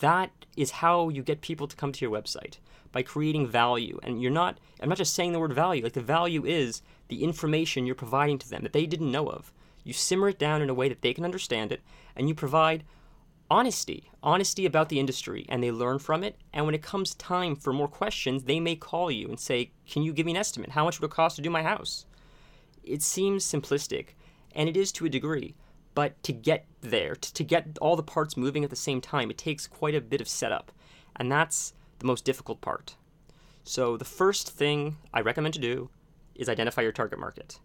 That 0.00 0.30
is 0.56 0.70
how 0.70 1.10
you 1.10 1.22
get 1.22 1.40
people 1.40 1.68
to 1.68 1.76
come 1.76 1.92
to 1.92 2.04
your 2.04 2.14
website 2.14 2.56
by 2.96 3.02
creating 3.02 3.46
value. 3.46 4.00
And 4.02 4.22
you're 4.22 4.30
not, 4.30 4.56
I'm 4.80 4.88
not 4.88 4.96
just 4.96 5.12
saying 5.12 5.32
the 5.32 5.38
word 5.38 5.52
value, 5.52 5.82
like 5.82 5.92
the 5.92 6.00
value 6.00 6.46
is 6.46 6.80
the 7.08 7.24
information 7.24 7.84
you're 7.84 7.94
providing 7.94 8.38
to 8.38 8.48
them 8.48 8.62
that 8.62 8.72
they 8.72 8.86
didn't 8.86 9.12
know 9.12 9.28
of. 9.28 9.52
You 9.84 9.92
simmer 9.92 10.30
it 10.30 10.38
down 10.38 10.62
in 10.62 10.70
a 10.70 10.74
way 10.74 10.88
that 10.88 11.02
they 11.02 11.12
can 11.12 11.22
understand 11.22 11.72
it, 11.72 11.82
and 12.16 12.26
you 12.26 12.34
provide 12.34 12.84
honesty, 13.50 14.10
honesty 14.22 14.64
about 14.64 14.88
the 14.88 14.98
industry, 14.98 15.44
and 15.50 15.62
they 15.62 15.70
learn 15.70 15.98
from 15.98 16.24
it. 16.24 16.38
And 16.54 16.64
when 16.64 16.74
it 16.74 16.80
comes 16.80 17.14
time 17.16 17.54
for 17.54 17.70
more 17.70 17.86
questions, 17.86 18.44
they 18.44 18.60
may 18.60 18.76
call 18.76 19.10
you 19.10 19.28
and 19.28 19.38
say, 19.38 19.72
Can 19.86 20.02
you 20.02 20.14
give 20.14 20.24
me 20.24 20.32
an 20.32 20.38
estimate? 20.38 20.70
How 20.70 20.84
much 20.84 20.98
would 20.98 21.10
it 21.10 21.14
cost 21.14 21.36
to 21.36 21.42
do 21.42 21.50
my 21.50 21.62
house? 21.62 22.06
It 22.82 23.02
seems 23.02 23.44
simplistic, 23.44 24.14
and 24.54 24.70
it 24.70 24.76
is 24.78 24.90
to 24.92 25.04
a 25.04 25.10
degree. 25.10 25.54
But 25.94 26.22
to 26.22 26.32
get 26.32 26.64
there, 26.80 27.14
to, 27.14 27.34
to 27.34 27.44
get 27.44 27.76
all 27.78 27.94
the 27.94 28.02
parts 28.02 28.38
moving 28.38 28.64
at 28.64 28.70
the 28.70 28.74
same 28.74 29.02
time, 29.02 29.30
it 29.30 29.36
takes 29.36 29.66
quite 29.66 29.94
a 29.94 30.00
bit 30.00 30.22
of 30.22 30.28
setup. 30.28 30.72
And 31.16 31.30
that's 31.30 31.74
the 31.98 32.06
most 32.06 32.24
difficult 32.24 32.60
part. 32.60 32.96
So, 33.64 33.96
the 33.96 34.04
first 34.04 34.50
thing 34.50 34.96
I 35.12 35.20
recommend 35.20 35.54
to 35.54 35.60
do 35.60 35.90
is 36.34 36.48
identify 36.48 36.82
your 36.82 36.92
target 36.92 37.18
market. 37.18 37.58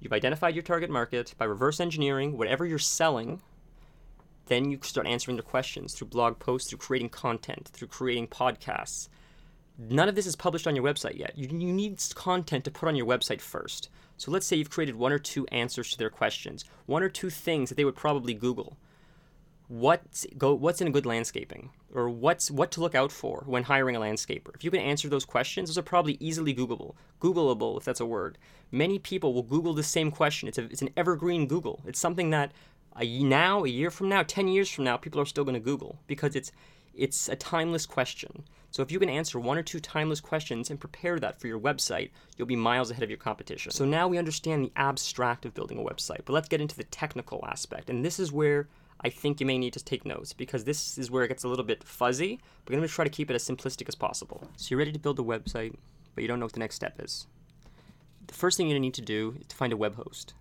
You've 0.00 0.12
identified 0.12 0.54
your 0.54 0.62
target 0.62 0.90
market 0.90 1.34
by 1.38 1.44
reverse 1.46 1.80
engineering 1.80 2.36
whatever 2.36 2.66
you're 2.66 2.78
selling 2.78 3.40
then 4.46 4.70
you 4.70 4.78
start 4.82 5.06
answering 5.06 5.36
their 5.36 5.42
questions 5.42 5.94
through 5.94 6.08
blog 6.08 6.38
posts, 6.38 6.68
through 6.68 6.78
creating 6.78 7.08
content, 7.10 7.70
through 7.72 7.88
creating 7.88 8.28
podcasts. 8.28 9.08
None 9.78 10.08
of 10.08 10.14
this 10.14 10.26
is 10.26 10.36
published 10.36 10.66
on 10.66 10.76
your 10.76 10.84
website 10.84 11.18
yet. 11.18 11.36
You, 11.36 11.48
you 11.48 11.72
need 11.72 12.02
content 12.14 12.64
to 12.64 12.70
put 12.70 12.88
on 12.88 12.96
your 12.96 13.06
website 13.06 13.40
first. 13.40 13.88
So 14.16 14.30
let's 14.30 14.46
say 14.46 14.56
you've 14.56 14.70
created 14.70 14.96
one 14.96 15.12
or 15.12 15.18
two 15.18 15.46
answers 15.46 15.90
to 15.92 15.98
their 15.98 16.10
questions, 16.10 16.64
one 16.86 17.02
or 17.02 17.08
two 17.08 17.30
things 17.30 17.68
that 17.68 17.76
they 17.76 17.84
would 17.84 17.96
probably 17.96 18.34
Google. 18.34 18.76
What's 19.72 20.26
go 20.36 20.52
what's 20.52 20.82
in 20.82 20.92
good 20.92 21.06
landscaping? 21.06 21.70
Or 21.94 22.10
what's 22.10 22.50
what 22.50 22.70
to 22.72 22.82
look 22.82 22.94
out 22.94 23.10
for 23.10 23.42
when 23.46 23.62
hiring 23.62 23.96
a 23.96 24.00
landscaper? 24.00 24.54
If 24.54 24.64
you 24.64 24.70
can 24.70 24.80
answer 24.80 25.08
those 25.08 25.24
questions, 25.24 25.70
those 25.70 25.78
are 25.78 25.82
probably 25.82 26.18
easily 26.20 26.54
Googleable. 26.54 26.94
Googleable, 27.22 27.78
if 27.78 27.84
that's 27.84 28.00
a 28.00 28.04
word. 28.04 28.36
Many 28.70 28.98
people 28.98 29.32
will 29.32 29.42
Google 29.42 29.72
the 29.72 29.82
same 29.82 30.10
question. 30.10 30.46
It's 30.46 30.58
a, 30.58 30.64
it's 30.64 30.82
an 30.82 30.90
evergreen 30.94 31.46
Google. 31.46 31.80
It's 31.86 31.98
something 31.98 32.28
that 32.30 32.52
a, 32.98 33.22
now, 33.22 33.64
a 33.64 33.68
year 33.68 33.90
from 33.90 34.10
now, 34.10 34.22
10 34.22 34.48
years 34.48 34.70
from 34.70 34.84
now, 34.84 34.98
people 34.98 35.22
are 35.22 35.26
still 35.26 35.44
going 35.44 35.54
to 35.54 35.60
Google 35.60 35.98
because 36.06 36.36
it's 36.36 36.52
it's 36.94 37.30
a 37.30 37.36
timeless 37.36 37.86
question. 37.86 38.44
So 38.72 38.82
if 38.82 38.92
you 38.92 38.98
can 38.98 39.08
answer 39.08 39.40
one 39.40 39.56
or 39.56 39.62
two 39.62 39.80
timeless 39.80 40.20
questions 40.20 40.68
and 40.68 40.78
prepare 40.78 41.18
that 41.18 41.40
for 41.40 41.46
your 41.46 41.58
website, 41.58 42.10
you'll 42.36 42.46
be 42.46 42.56
miles 42.56 42.90
ahead 42.90 43.02
of 43.02 43.08
your 43.08 43.18
competition. 43.18 43.72
So 43.72 43.86
now 43.86 44.06
we 44.06 44.18
understand 44.18 44.66
the 44.66 44.72
abstract 44.76 45.46
of 45.46 45.54
building 45.54 45.78
a 45.78 45.82
website, 45.82 46.26
but 46.26 46.34
let's 46.34 46.48
get 46.48 46.60
into 46.60 46.76
the 46.76 46.84
technical 46.84 47.42
aspect. 47.48 47.88
And 47.88 48.04
this 48.04 48.20
is 48.20 48.30
where 48.30 48.68
I 49.04 49.10
think 49.10 49.40
you 49.40 49.46
may 49.46 49.58
need 49.58 49.72
to 49.72 49.84
take 49.84 50.06
notes 50.06 50.32
because 50.32 50.64
this 50.64 50.96
is 50.96 51.10
where 51.10 51.24
it 51.24 51.28
gets 51.28 51.44
a 51.44 51.48
little 51.48 51.64
bit 51.64 51.82
fuzzy. 51.82 52.40
I'm 52.66 52.74
going 52.74 52.86
to 52.86 52.88
try 52.88 53.04
to 53.04 53.10
keep 53.10 53.30
it 53.30 53.34
as 53.34 53.46
simplistic 53.46 53.88
as 53.88 53.96
possible. 53.96 54.48
So 54.56 54.68
you're 54.70 54.78
ready 54.78 54.92
to 54.92 54.98
build 54.98 55.18
a 55.18 55.22
website, 55.22 55.74
but 56.14 56.22
you 56.22 56.28
don't 56.28 56.38
know 56.38 56.46
what 56.46 56.52
the 56.52 56.60
next 56.60 56.76
step 56.76 57.00
is. 57.00 57.26
The 58.28 58.34
first 58.34 58.56
thing 58.56 58.68
to 58.68 58.78
need 58.78 58.94
to 58.94 59.02
do 59.02 59.36
is 59.40 59.48
to 59.48 59.56
find 59.56 59.72
a 59.72 59.76
web 59.76 59.96
host. 59.96 60.34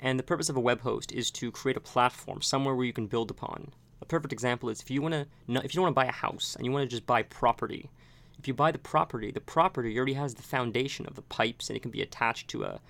And 0.00 0.18
the 0.18 0.24
purpose 0.24 0.48
of 0.48 0.56
a 0.56 0.60
web 0.60 0.82
host 0.82 1.12
is 1.12 1.30
to 1.32 1.50
create 1.50 1.76
a 1.76 1.80
platform 1.80 2.42
somewhere 2.42 2.74
where 2.74 2.86
you 2.86 2.92
can 2.92 3.06
build 3.06 3.30
upon. 3.30 3.72
A 4.00 4.04
perfect 4.04 4.32
example 4.32 4.68
is 4.68 4.80
if 4.80 4.90
you 4.90 5.02
want 5.02 5.14
to 5.14 5.26
if 5.48 5.74
you 5.74 5.78
don't 5.78 5.84
want 5.84 5.94
to 5.94 6.00
buy 6.00 6.04
a 6.04 6.12
house 6.12 6.54
and 6.56 6.64
you 6.64 6.70
want 6.70 6.88
to 6.88 6.94
just 6.94 7.06
buy 7.06 7.22
property. 7.22 7.90
If 8.38 8.46
you 8.46 8.54
buy 8.54 8.70
the 8.70 8.78
property, 8.78 9.32
the 9.32 9.40
property 9.40 9.96
already 9.96 10.12
has 10.12 10.34
the 10.34 10.42
foundation 10.42 11.06
of 11.06 11.16
the 11.16 11.22
pipes 11.22 11.68
and 11.68 11.76
it 11.76 11.80
can 11.80 11.90
be 11.90 12.02
attached 12.02 12.46
to 12.48 12.62
a 12.62 12.80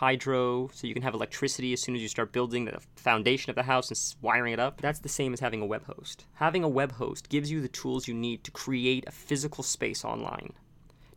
hydro 0.00 0.68
so 0.72 0.86
you 0.86 0.94
can 0.94 1.02
have 1.02 1.12
electricity 1.12 1.74
as 1.74 1.82
soon 1.82 1.94
as 1.94 2.00
you 2.00 2.08
start 2.08 2.32
building 2.32 2.64
the 2.64 2.80
foundation 2.96 3.50
of 3.50 3.56
the 3.56 3.64
house 3.64 3.90
and 3.90 4.00
wiring 4.22 4.54
it 4.54 4.58
up. 4.58 4.80
That's 4.80 5.00
the 5.00 5.10
same 5.10 5.34
as 5.34 5.40
having 5.40 5.60
a 5.60 5.66
web 5.66 5.84
host. 5.84 6.24
Having 6.36 6.64
a 6.64 6.68
web 6.68 6.92
host 6.92 7.28
gives 7.28 7.50
you 7.50 7.60
the 7.60 7.68
tools 7.68 8.08
you 8.08 8.14
need 8.14 8.42
to 8.44 8.50
create 8.50 9.04
a 9.06 9.12
physical 9.12 9.62
space 9.62 10.02
online. 10.02 10.54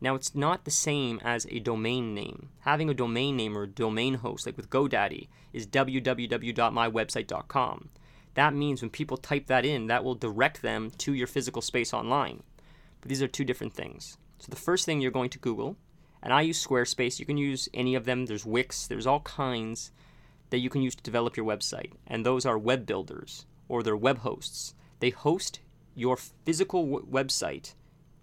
Now, 0.01 0.15
it's 0.15 0.35
not 0.35 0.65
the 0.65 0.71
same 0.71 1.21
as 1.23 1.47
a 1.49 1.59
domain 1.59 2.13
name. 2.13 2.49
Having 2.59 2.89
a 2.89 2.93
domain 2.93 3.37
name 3.37 3.57
or 3.57 3.63
a 3.63 3.67
domain 3.67 4.15
host, 4.15 4.45
like 4.45 4.57
with 4.57 4.69
GoDaddy, 4.69 5.29
is 5.53 5.65
www.mywebsite.com. 5.65 7.89
That 8.33 8.53
means 8.53 8.81
when 8.81 8.89
people 8.89 9.15
type 9.15 9.47
that 9.47 9.63
in, 9.63 9.87
that 9.87 10.03
will 10.03 10.15
direct 10.15 10.61
them 10.61 10.91
to 10.97 11.13
your 11.13 11.27
physical 11.27 11.61
space 11.61 11.93
online. 11.93 12.43
But 12.99 13.07
these 13.07 13.21
are 13.21 13.29
two 13.29 13.45
different 13.45 13.75
things. 13.75 14.17
So 14.39 14.47
the 14.49 14.57
first 14.57 14.85
thing 14.85 14.99
you're 14.99 15.09
going 15.09 15.29
to 15.29 15.39
Google, 15.39 15.77
and 16.23 16.33
I 16.33 16.41
use 16.41 16.65
Squarespace. 16.65 17.19
You 17.19 17.25
can 17.25 17.37
use 17.37 17.67
any 17.73 17.95
of 17.95 18.05
them. 18.05 18.25
There's 18.25 18.45
Wix. 18.45 18.87
There's 18.87 19.05
all 19.05 19.19
kinds 19.19 19.91
that 20.49 20.59
you 20.59 20.69
can 20.69 20.81
use 20.81 20.95
to 20.95 21.03
develop 21.03 21.35
your 21.35 21.45
website. 21.45 21.91
And 22.07 22.25
those 22.25 22.45
are 22.45 22.57
web 22.57 22.85
builders 22.85 23.45
or 23.67 23.83
they're 23.83 23.95
web 23.95 24.19
hosts. 24.19 24.73
They 24.99 25.09
host 25.09 25.59
your 25.95 26.15
physical 26.17 26.85
w- 26.85 27.07
website 27.11 27.73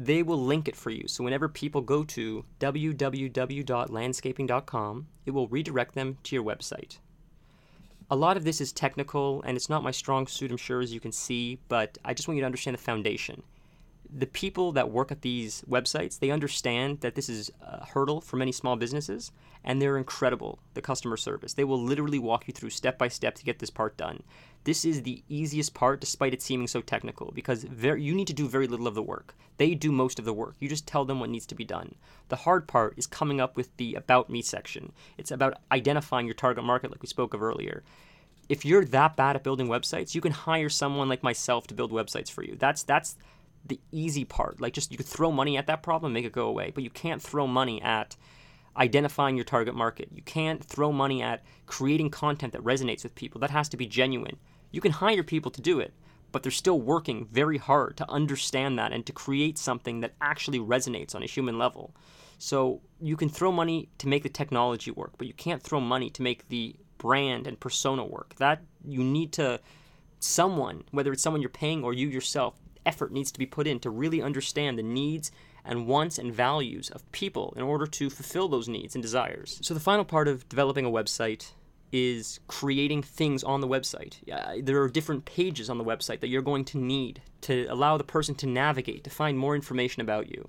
they 0.00 0.22
will 0.22 0.42
link 0.42 0.66
it 0.66 0.76
for 0.76 0.88
you. 0.88 1.06
So 1.06 1.22
whenever 1.22 1.46
people 1.46 1.82
go 1.82 2.04
to 2.04 2.46
www.landscaping.com, 2.58 5.06
it 5.26 5.30
will 5.32 5.48
redirect 5.48 5.94
them 5.94 6.16
to 6.22 6.34
your 6.34 6.42
website. 6.42 6.96
A 8.10 8.16
lot 8.16 8.38
of 8.38 8.44
this 8.44 8.62
is 8.62 8.72
technical 8.72 9.42
and 9.42 9.58
it's 9.58 9.68
not 9.68 9.82
my 9.82 9.90
strong 9.90 10.26
suit, 10.26 10.50
I'm 10.50 10.56
sure, 10.56 10.80
as 10.80 10.94
you 10.94 11.00
can 11.00 11.12
see, 11.12 11.58
but 11.68 11.98
I 12.02 12.14
just 12.14 12.26
want 12.26 12.36
you 12.36 12.42
to 12.42 12.46
understand 12.46 12.78
the 12.78 12.82
foundation 12.82 13.42
the 14.12 14.26
people 14.26 14.72
that 14.72 14.90
work 14.90 15.12
at 15.12 15.22
these 15.22 15.62
websites 15.68 16.18
they 16.18 16.30
understand 16.30 17.00
that 17.00 17.14
this 17.14 17.28
is 17.28 17.50
a 17.62 17.86
hurdle 17.86 18.20
for 18.20 18.36
many 18.36 18.52
small 18.52 18.76
businesses 18.76 19.30
and 19.64 19.80
they're 19.80 19.98
incredible 19.98 20.58
the 20.74 20.82
customer 20.82 21.16
service. 21.16 21.54
They 21.54 21.64
will 21.64 21.82
literally 21.82 22.18
walk 22.18 22.48
you 22.48 22.54
through 22.54 22.70
step 22.70 22.98
by 22.98 23.08
step 23.08 23.34
to 23.36 23.44
get 23.44 23.58
this 23.58 23.70
part 23.70 23.96
done. 23.96 24.22
This 24.64 24.84
is 24.84 25.02
the 25.02 25.22
easiest 25.28 25.74
part 25.74 26.00
despite 26.00 26.34
it 26.34 26.42
seeming 26.42 26.66
so 26.66 26.80
technical 26.80 27.32
because 27.34 27.64
very, 27.64 28.02
you 28.02 28.14
need 28.14 28.26
to 28.26 28.32
do 28.32 28.48
very 28.48 28.66
little 28.66 28.86
of 28.86 28.94
the 28.94 29.02
work. 29.02 29.34
They 29.56 29.74
do 29.74 29.92
most 29.92 30.18
of 30.18 30.24
the 30.24 30.32
work. 30.32 30.56
You 30.58 30.68
just 30.68 30.86
tell 30.86 31.04
them 31.04 31.20
what 31.20 31.30
needs 31.30 31.46
to 31.46 31.54
be 31.54 31.64
done. 31.64 31.94
The 32.28 32.36
hard 32.36 32.66
part 32.66 32.94
is 32.96 33.06
coming 33.06 33.40
up 33.40 33.56
with 33.56 33.74
the 33.76 33.94
about 33.94 34.30
me 34.30 34.42
section. 34.42 34.92
It's 35.18 35.30
about 35.30 35.58
identifying 35.70 36.26
your 36.26 36.34
target 36.34 36.64
market 36.64 36.90
like 36.90 37.02
we 37.02 37.08
spoke 37.08 37.34
of 37.34 37.42
earlier. 37.42 37.82
If 38.48 38.64
you're 38.64 38.84
that 38.86 39.16
bad 39.16 39.36
at 39.36 39.44
building 39.44 39.68
websites 39.68 40.14
you 40.14 40.20
can 40.20 40.32
hire 40.32 40.68
someone 40.68 41.08
like 41.08 41.22
myself 41.22 41.66
to 41.68 41.74
build 41.74 41.92
websites 41.92 42.30
for 42.30 42.42
you. 42.42 42.56
That's 42.58 42.82
that's 42.82 43.16
the 43.64 43.80
easy 43.92 44.24
part. 44.24 44.60
Like 44.60 44.72
just 44.72 44.90
you 44.90 44.96
could 44.96 45.06
throw 45.06 45.30
money 45.30 45.56
at 45.56 45.66
that 45.66 45.82
problem, 45.82 46.12
make 46.12 46.24
it 46.24 46.32
go 46.32 46.46
away, 46.46 46.70
but 46.74 46.84
you 46.84 46.90
can't 46.90 47.22
throw 47.22 47.46
money 47.46 47.80
at 47.82 48.16
identifying 48.76 49.36
your 49.36 49.44
target 49.44 49.74
market. 49.74 50.08
You 50.12 50.22
can't 50.22 50.64
throw 50.64 50.92
money 50.92 51.22
at 51.22 51.42
creating 51.66 52.10
content 52.10 52.52
that 52.52 52.62
resonates 52.62 53.02
with 53.02 53.14
people. 53.14 53.40
That 53.40 53.50
has 53.50 53.68
to 53.70 53.76
be 53.76 53.86
genuine. 53.86 54.36
You 54.70 54.80
can 54.80 54.92
hire 54.92 55.22
people 55.22 55.50
to 55.50 55.60
do 55.60 55.80
it, 55.80 55.92
but 56.32 56.42
they're 56.42 56.52
still 56.52 56.80
working 56.80 57.26
very 57.30 57.58
hard 57.58 57.96
to 57.98 58.10
understand 58.10 58.78
that 58.78 58.92
and 58.92 59.04
to 59.06 59.12
create 59.12 59.58
something 59.58 60.00
that 60.00 60.14
actually 60.20 60.58
resonates 60.58 61.14
on 61.14 61.22
a 61.22 61.26
human 61.26 61.58
level. 61.58 61.94
So 62.38 62.80
you 63.00 63.16
can 63.16 63.28
throw 63.28 63.52
money 63.52 63.90
to 63.98 64.08
make 64.08 64.22
the 64.22 64.28
technology 64.28 64.90
work, 64.90 65.12
but 65.18 65.26
you 65.26 65.34
can't 65.34 65.62
throw 65.62 65.80
money 65.80 66.08
to 66.10 66.22
make 66.22 66.48
the 66.48 66.76
brand 66.98 67.46
and 67.46 67.58
persona 67.58 68.04
work. 68.04 68.34
That 68.36 68.62
you 68.84 69.02
need 69.02 69.32
to 69.34 69.60
someone, 70.20 70.84
whether 70.90 71.12
it's 71.12 71.22
someone 71.22 71.42
you're 71.42 71.50
paying 71.50 71.82
or 71.82 71.92
you 71.92 72.08
yourself, 72.08 72.54
effort 72.90 73.12
needs 73.12 73.30
to 73.32 73.38
be 73.38 73.46
put 73.46 73.66
in 73.66 73.78
to 73.80 73.90
really 74.02 74.20
understand 74.28 74.72
the 74.76 74.82
needs 75.00 75.30
and 75.64 75.86
wants 75.86 76.18
and 76.18 76.32
values 76.32 76.90
of 76.90 77.10
people 77.12 77.46
in 77.56 77.62
order 77.62 77.86
to 77.86 78.10
fulfill 78.10 78.48
those 78.48 78.68
needs 78.68 78.94
and 78.94 79.02
desires. 79.02 79.58
So, 79.62 79.74
the 79.74 79.88
final 79.90 80.04
part 80.04 80.26
of 80.28 80.48
developing 80.48 80.84
a 80.86 80.90
website 80.90 81.52
is 81.92 82.40
creating 82.46 83.02
things 83.02 83.42
on 83.44 83.60
the 83.60 83.68
website. 83.68 84.14
Uh, 84.30 84.62
there 84.62 84.80
are 84.82 84.88
different 84.88 85.24
pages 85.24 85.68
on 85.68 85.78
the 85.78 85.84
website 85.92 86.20
that 86.20 86.28
you're 86.28 86.50
going 86.52 86.64
to 86.64 86.78
need 86.78 87.20
to 87.42 87.66
allow 87.66 87.96
the 87.96 88.12
person 88.16 88.34
to 88.36 88.46
navigate, 88.46 89.02
to 89.04 89.10
find 89.10 89.38
more 89.38 89.54
information 89.54 90.00
about 90.00 90.30
you. 90.30 90.48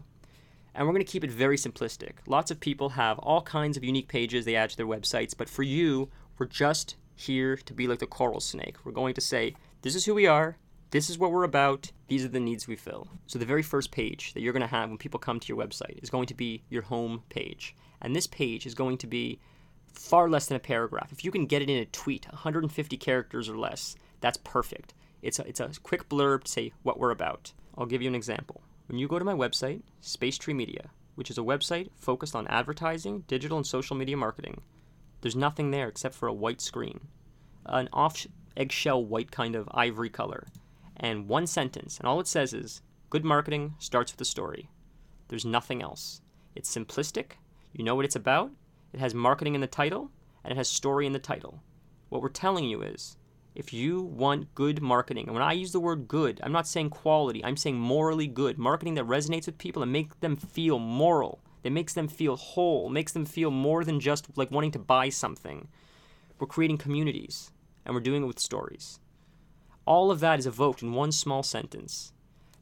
And 0.73 0.87
we're 0.87 0.93
going 0.93 1.05
to 1.05 1.11
keep 1.11 1.23
it 1.23 1.31
very 1.31 1.57
simplistic. 1.57 2.13
Lots 2.27 2.51
of 2.51 2.59
people 2.59 2.89
have 2.89 3.19
all 3.19 3.41
kinds 3.41 3.75
of 3.75 3.83
unique 3.83 4.07
pages 4.07 4.45
they 4.45 4.55
add 4.55 4.69
to 4.69 4.77
their 4.77 4.93
websites, 4.95 5.35
but 5.35 5.49
for 5.49 5.63
you, 5.63 6.09
we're 6.37 6.45
just 6.45 6.95
here 7.15 7.55
to 7.57 7.73
be 7.73 7.87
like 7.87 7.99
the 7.99 8.07
coral 8.07 8.39
snake. 8.39 8.75
We're 8.83 8.99
going 9.01 9.15
to 9.15 9.21
say, 9.21 9.55
this 9.81 9.95
is 9.95 10.05
who 10.05 10.15
we 10.15 10.27
are, 10.27 10.57
this 10.91 11.09
is 11.09 11.17
what 11.17 11.31
we're 11.31 11.43
about. 11.43 11.89
These 12.09 12.25
are 12.25 12.29
the 12.29 12.39
needs 12.39 12.67
we 12.67 12.75
fill. 12.75 13.07
So 13.25 13.39
the 13.39 13.45
very 13.45 13.63
first 13.63 13.91
page 13.91 14.33
that 14.33 14.41
you're 14.41 14.53
going 14.53 14.61
to 14.61 14.67
have 14.67 14.89
when 14.89 14.97
people 14.97 15.21
come 15.21 15.39
to 15.39 15.47
your 15.47 15.57
website 15.57 16.03
is 16.03 16.09
going 16.09 16.27
to 16.27 16.33
be 16.33 16.63
your 16.69 16.81
home 16.81 17.23
page. 17.29 17.75
And 18.01 18.13
this 18.13 18.27
page 18.27 18.65
is 18.65 18.75
going 18.75 18.97
to 18.99 19.07
be 19.07 19.39
far 19.93 20.29
less 20.29 20.47
than 20.47 20.57
a 20.57 20.59
paragraph. 20.59 21.13
If 21.13 21.23
you 21.23 21.31
can 21.31 21.45
get 21.45 21.61
it 21.61 21.69
in 21.69 21.77
a 21.77 21.85
tweet, 21.85 22.25
150 22.27 22.97
characters 22.97 23.47
or 23.47 23.57
less, 23.57 23.95
that's 24.19 24.37
perfect. 24.43 24.93
It's 25.21 25.39
a, 25.39 25.47
it's 25.47 25.61
a 25.61 25.71
quick 25.81 26.09
blurb 26.09 26.43
to 26.43 26.51
say 26.51 26.73
what 26.83 26.99
we're 26.99 27.11
about. 27.11 27.53
I'll 27.77 27.85
give 27.85 28.01
you 28.01 28.09
an 28.09 28.15
example. 28.15 28.61
When 28.87 28.99
you 28.99 29.07
go 29.07 29.17
to 29.17 29.25
my 29.25 29.33
website, 29.33 29.83
Space 30.01 30.37
Tree 30.37 30.53
Media, 30.53 30.89
which 31.15 31.31
is 31.31 31.37
a 31.37 31.41
website 31.41 31.89
focused 31.95 32.35
on 32.35 32.47
advertising, 32.47 33.23
digital, 33.27 33.57
and 33.57 33.65
social 33.65 33.95
media 33.95 34.17
marketing, 34.17 34.61
there's 35.21 35.37
nothing 35.37 35.71
there 35.71 35.87
except 35.87 36.15
for 36.15 36.27
a 36.27 36.33
white 36.33 36.59
screen, 36.59 36.99
an 37.65 37.87
off 37.93 38.27
eggshell 38.57 39.05
white 39.05 39.31
kind 39.31 39.55
of 39.55 39.69
ivory 39.71 40.09
color 40.09 40.47
and 41.01 41.27
one 41.27 41.47
sentence, 41.47 41.97
and 41.97 42.07
all 42.07 42.21
it 42.21 42.27
says 42.27 42.53
is 42.53 42.81
good 43.09 43.25
marketing 43.25 43.73
starts 43.79 44.13
with 44.13 44.21
a 44.21 44.25
story. 44.25 44.69
There's 45.27 45.43
nothing 45.43 45.81
else. 45.81 46.21
It's 46.55 46.73
simplistic, 46.73 47.33
you 47.73 47.83
know 47.83 47.95
what 47.95 48.05
it's 48.05 48.15
about, 48.15 48.51
it 48.93 48.99
has 49.01 49.13
marketing 49.13 49.55
in 49.55 49.61
the 49.61 49.67
title, 49.67 50.11
and 50.43 50.51
it 50.53 50.57
has 50.57 50.67
story 50.67 51.05
in 51.05 51.11
the 51.11 51.19
title. 51.19 51.61
What 52.09 52.21
we're 52.21 52.29
telling 52.29 52.65
you 52.65 52.81
is 52.81 53.17
if 53.55 53.73
you 53.73 54.01
want 54.01 54.53
good 54.55 54.81
marketing, 54.81 55.25
and 55.25 55.33
when 55.33 55.43
I 55.43 55.53
use 55.53 55.71
the 55.71 55.79
word 55.79 56.07
good, 56.07 56.39
I'm 56.43 56.51
not 56.53 56.67
saying 56.67 56.91
quality, 56.91 57.43
I'm 57.43 57.57
saying 57.57 57.79
morally 57.79 58.27
good, 58.27 58.57
marketing 58.57 58.93
that 58.95 59.05
resonates 59.07 59.45
with 59.45 59.57
people 59.57 59.83
and 59.83 59.91
make 59.91 60.19
them 60.21 60.35
feel 60.37 60.79
moral. 60.79 61.41
that 61.63 61.71
makes 61.71 61.93
them 61.93 62.07
feel 62.07 62.35
whole, 62.35 62.89
makes 62.89 63.11
them 63.11 63.25
feel 63.25 63.51
more 63.51 63.83
than 63.83 63.99
just 63.99 64.35
like 64.35 64.51
wanting 64.51 64.71
to 64.71 64.79
buy 64.79 65.09
something. 65.09 65.67
We're 66.39 66.47
creating 66.47 66.79
communities, 66.79 67.51
and 67.85 67.93
we're 67.93 68.01
doing 68.01 68.23
it 68.23 68.27
with 68.27 68.39
stories. 68.39 68.99
All 69.85 70.11
of 70.11 70.19
that 70.19 70.39
is 70.39 70.47
evoked 70.47 70.81
in 70.81 70.93
one 70.93 71.11
small 71.11 71.43
sentence. 71.43 72.13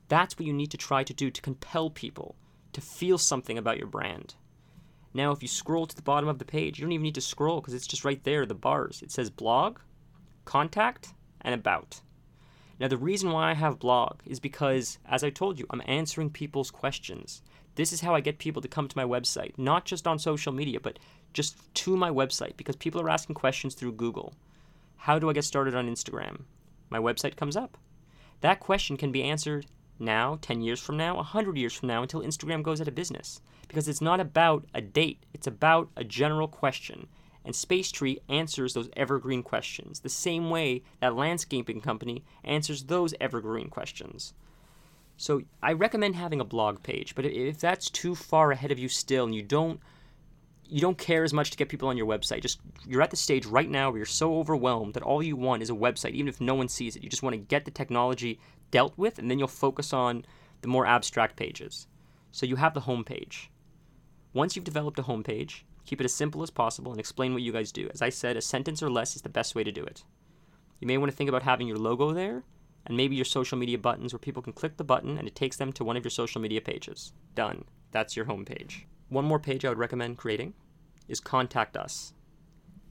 That's 0.07 0.37
what 0.37 0.45
you 0.45 0.53
need 0.53 0.71
to 0.71 0.77
try 0.77 1.03
to 1.03 1.13
do 1.13 1.29
to 1.29 1.41
compel 1.41 1.89
people 1.89 2.35
to 2.73 2.81
feel 2.81 3.17
something 3.17 3.57
about 3.57 3.77
your 3.77 3.87
brand. 3.87 4.35
Now, 5.13 5.31
if 5.31 5.41
you 5.41 5.47
scroll 5.47 5.87
to 5.87 5.95
the 5.95 6.01
bottom 6.01 6.29
of 6.29 6.39
the 6.39 6.45
page, 6.45 6.77
you 6.77 6.85
don't 6.85 6.91
even 6.91 7.03
need 7.03 7.15
to 7.15 7.21
scroll 7.21 7.61
because 7.61 7.73
it's 7.73 7.87
just 7.87 8.05
right 8.05 8.23
there, 8.23 8.45
the 8.45 8.53
bars. 8.53 9.01
It 9.01 9.11
says 9.11 9.29
blog, 9.29 9.79
contact, 10.45 11.13
and 11.41 11.53
about. 11.53 12.01
Now, 12.79 12.87
the 12.87 12.97
reason 12.97 13.31
why 13.31 13.49
I 13.49 13.53
have 13.55 13.79
blog 13.79 14.19
is 14.25 14.39
because, 14.39 14.99
as 15.05 15.23
I 15.23 15.29
told 15.29 15.59
you, 15.59 15.65
I'm 15.69 15.81
answering 15.85 16.29
people's 16.29 16.71
questions. 16.71 17.41
This 17.75 17.91
is 17.91 18.01
how 18.01 18.15
I 18.15 18.21
get 18.21 18.39
people 18.39 18.61
to 18.61 18.67
come 18.67 18.87
to 18.87 18.97
my 18.97 19.03
website, 19.03 19.57
not 19.57 19.85
just 19.85 20.07
on 20.07 20.19
social 20.19 20.53
media, 20.53 20.79
but 20.79 20.99
just 21.33 21.57
to 21.75 21.97
my 21.97 22.09
website 22.09 22.55
because 22.55 22.75
people 22.75 23.01
are 23.01 23.09
asking 23.09 23.35
questions 23.35 23.75
through 23.75 23.93
Google. 23.93 24.33
How 24.97 25.19
do 25.19 25.29
I 25.29 25.33
get 25.33 25.43
started 25.43 25.75
on 25.75 25.89
Instagram? 25.89 26.41
My 26.89 26.99
website 26.99 27.35
comes 27.35 27.55
up. 27.55 27.77
That 28.41 28.59
question 28.59 28.97
can 28.97 29.11
be 29.11 29.23
answered 29.23 29.65
now, 29.99 30.39
10 30.41 30.61
years 30.61 30.79
from 30.79 30.97
now, 30.97 31.15
100 31.15 31.57
years 31.57 31.73
from 31.73 31.89
now, 31.89 32.01
until 32.01 32.21
Instagram 32.21 32.63
goes 32.63 32.79
out 32.79 32.87
of 32.87 32.95
business. 32.95 33.41
Because 33.67 33.87
it's 33.87 34.01
not 34.01 34.19
about 34.19 34.65
a 34.73 34.81
date, 34.81 35.25
it's 35.33 35.47
about 35.47 35.89
a 35.95 36.03
general 36.03 36.47
question. 36.47 37.07
And 37.43 37.55
Space 37.55 37.91
Tree 37.91 38.19
answers 38.29 38.73
those 38.73 38.89
evergreen 38.95 39.43
questions 39.43 39.99
the 39.99 40.09
same 40.09 40.49
way 40.49 40.83
that 40.99 41.15
landscaping 41.15 41.81
company 41.81 42.23
answers 42.43 42.83
those 42.83 43.13
evergreen 43.19 43.69
questions. 43.69 44.33
So 45.17 45.41
I 45.61 45.73
recommend 45.73 46.15
having 46.15 46.39
a 46.39 46.45
blog 46.45 46.81
page, 46.81 47.13
but 47.13 47.25
if 47.25 47.59
that's 47.59 47.89
too 47.89 48.15
far 48.15 48.51
ahead 48.51 48.71
of 48.71 48.79
you 48.79 48.87
still 48.87 49.25
and 49.25 49.35
you 49.35 49.41
don't 49.43 49.81
you 50.69 50.81
don't 50.81 50.97
care 50.97 51.23
as 51.23 51.33
much 51.33 51.49
to 51.49 51.57
get 51.57 51.67
people 51.67 51.89
on 51.89 51.97
your 51.97 52.05
website. 52.05 52.41
Just 52.41 52.59
you're 52.87 53.01
at 53.01 53.09
the 53.09 53.17
stage 53.17 53.45
right 53.45 53.69
now 53.69 53.89
where 53.89 53.97
you're 53.97 54.05
so 54.05 54.37
overwhelmed 54.37 54.93
that 54.93 55.03
all 55.03 55.23
you 55.23 55.35
want 55.35 55.63
is 55.63 55.71
a 55.71 55.73
website, 55.73 56.11
even 56.11 56.27
if 56.27 56.39
no 56.39 56.53
one 56.53 56.69
sees 56.69 56.95
it. 56.95 57.03
You 57.03 57.09
just 57.09 57.23
want 57.23 57.33
to 57.33 57.37
get 57.37 57.65
the 57.65 57.71
technology 57.71 58.39
dealt 58.69 58.95
with, 58.95 59.17
and 59.17 59.29
then 59.29 59.39
you'll 59.39 59.47
focus 59.47 59.93
on 59.93 60.25
the 60.61 60.67
more 60.67 60.85
abstract 60.85 61.35
pages. 61.35 61.87
So 62.31 62.45
you 62.45 62.55
have 62.57 62.75
the 62.75 62.81
homepage. 62.81 63.47
Once 64.33 64.55
you've 64.55 64.65
developed 64.65 64.99
a 64.99 65.03
homepage, 65.03 65.63
keep 65.85 65.99
it 65.99 66.05
as 66.05 66.13
simple 66.13 66.43
as 66.43 66.51
possible 66.51 66.91
and 66.91 66.99
explain 66.99 67.33
what 67.33 67.41
you 67.41 67.51
guys 67.51 67.71
do. 67.71 67.89
As 67.91 68.03
I 68.03 68.09
said, 68.09 68.37
a 68.37 68.41
sentence 68.41 68.83
or 68.83 68.91
less 68.91 69.15
is 69.15 69.23
the 69.23 69.29
best 69.29 69.55
way 69.55 69.63
to 69.63 69.71
do 69.71 69.83
it. 69.83 70.03
You 70.79 70.87
may 70.87 70.99
want 70.99 71.11
to 71.11 71.17
think 71.17 71.29
about 71.29 71.43
having 71.43 71.67
your 71.67 71.77
logo 71.77 72.13
there 72.13 72.43
and 72.85 72.95
maybe 72.95 73.15
your 73.15 73.25
social 73.25 73.57
media 73.57 73.79
buttons 73.79 74.13
where 74.13 74.19
people 74.19 74.43
can 74.43 74.53
click 74.53 74.77
the 74.77 74.83
button 74.83 75.17
and 75.17 75.27
it 75.27 75.35
takes 75.35 75.57
them 75.57 75.73
to 75.73 75.83
one 75.83 75.97
of 75.97 76.03
your 76.03 76.11
social 76.11 76.41
media 76.41 76.61
pages. 76.61 77.11
Done. 77.33 77.65
That's 77.91 78.15
your 78.15 78.25
homepage. 78.25 78.83
One 79.09 79.25
more 79.25 79.39
page 79.39 79.65
I 79.65 79.69
would 79.69 79.77
recommend 79.77 80.17
creating 80.17 80.53
is 81.07 81.19
Contact 81.19 81.75
Us. 81.75 82.13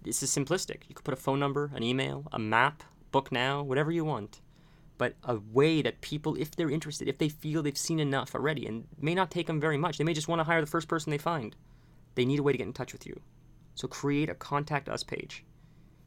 This 0.02 0.22
is 0.22 0.30
simplistic. 0.30 0.82
You 0.88 0.94
could 0.94 1.04
put 1.04 1.14
a 1.14 1.16
phone 1.16 1.40
number, 1.40 1.70
an 1.74 1.82
email, 1.82 2.26
a 2.32 2.38
map, 2.38 2.82
book 3.10 3.32
now, 3.32 3.62
whatever 3.62 3.90
you 3.90 4.04
want 4.04 4.40
but 4.98 5.14
a 5.24 5.38
way 5.52 5.80
that 5.80 6.00
people, 6.00 6.34
if 6.34 6.54
they're 6.54 6.70
interested, 6.70 7.08
if 7.08 7.18
they 7.18 7.28
feel 7.28 7.62
they've 7.62 7.78
seen 7.78 8.00
enough 8.00 8.34
already, 8.34 8.66
and 8.66 8.86
may 9.00 9.14
not 9.14 9.30
take 9.30 9.46
them 9.46 9.60
very 9.60 9.78
much, 9.78 9.96
they 9.96 10.04
may 10.04 10.12
just 10.12 10.28
want 10.28 10.40
to 10.40 10.44
hire 10.44 10.60
the 10.60 10.66
first 10.66 10.88
person 10.88 11.10
they 11.10 11.18
find. 11.18 11.56
They 12.16 12.26
need 12.26 12.40
a 12.40 12.42
way 12.42 12.52
to 12.52 12.58
get 12.58 12.66
in 12.66 12.72
touch 12.72 12.92
with 12.92 13.06
you. 13.06 13.18
So 13.76 13.88
create 13.88 14.28
a 14.28 14.34
contact 14.34 14.88
us 14.88 15.04
page. 15.04 15.44